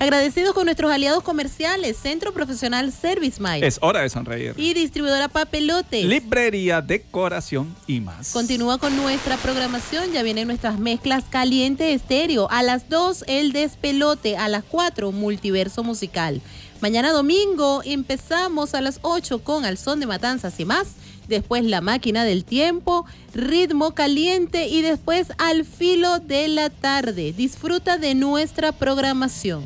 [0.00, 4.54] Agradecidos con nuestros aliados comerciales, Centro Profesional Service Mike Es hora de sonreír.
[4.56, 6.06] y distribuidora Papelotes.
[6.06, 8.32] Librería, decoración y más.
[8.32, 12.48] Continúa con nuestra programación, ya vienen nuestras mezclas caliente estéreo.
[12.50, 16.40] A las 2 el despelote, a las 4 multiverso musical.
[16.80, 20.86] Mañana domingo empezamos a las 8 con Al Son de Matanzas y más.
[21.28, 23.04] Después La Máquina del Tiempo,
[23.34, 27.34] Ritmo Caliente y después Al Filo de la Tarde.
[27.34, 29.62] Disfruta de nuestra programación.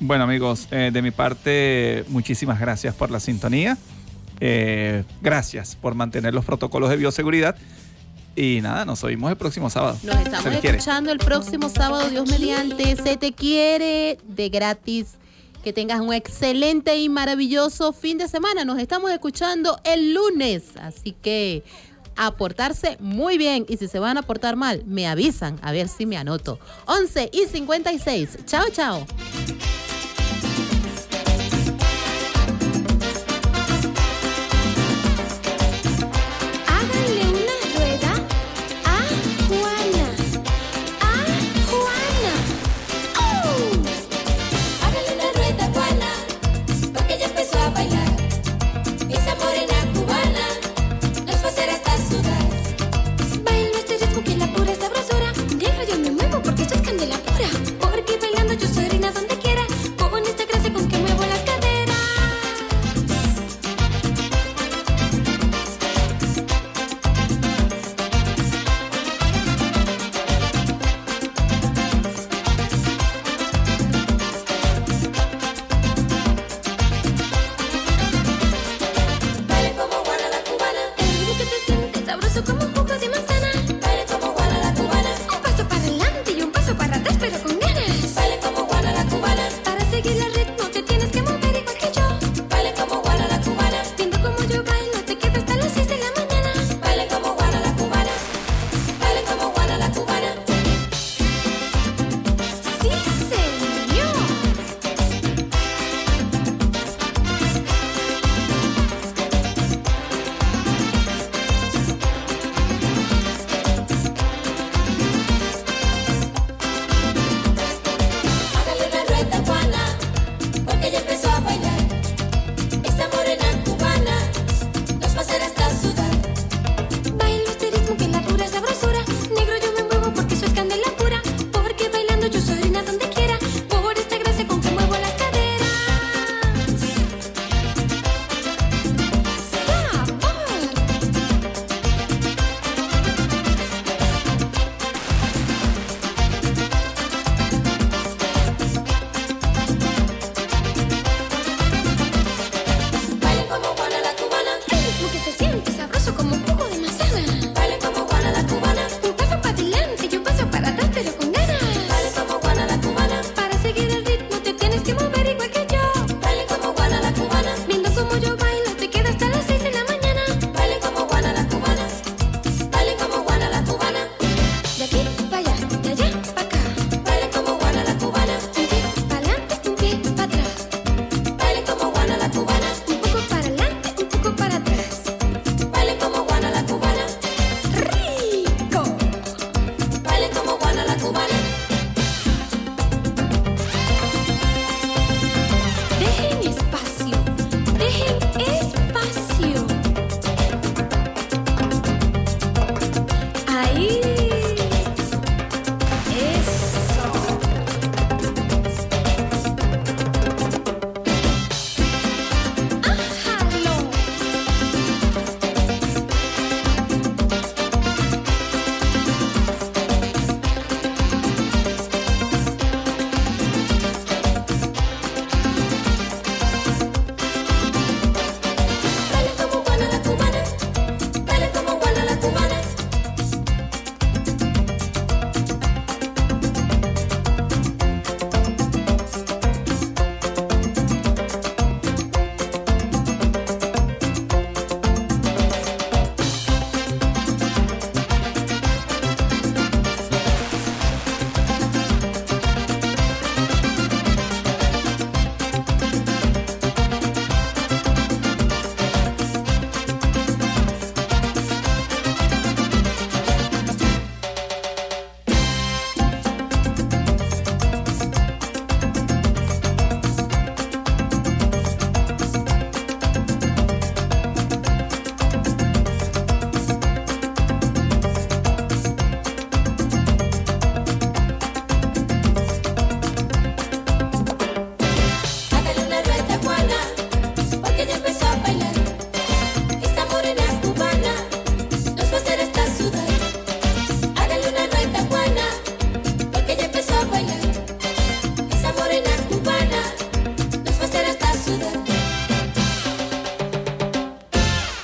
[0.00, 3.76] Bueno amigos, eh, de mi parte, muchísimas gracias por la sintonía.
[4.40, 7.56] Eh, gracias por mantener los protocolos de bioseguridad.
[8.36, 9.98] Y nada, nos oímos el próximo sábado.
[10.04, 12.94] Nos estamos escuchando el próximo sábado, Dios mediante.
[12.94, 15.14] Se te quiere de gratis.
[15.64, 18.64] Que tengas un excelente y maravilloso fin de semana.
[18.64, 20.76] Nos estamos escuchando el lunes.
[20.80, 21.64] Así que
[22.16, 23.66] a portarse muy bien.
[23.68, 25.58] Y si se van a portar mal, me avisan.
[25.62, 26.60] A ver si me anoto.
[26.86, 28.38] 11 y 56.
[28.46, 29.04] Chao, chao.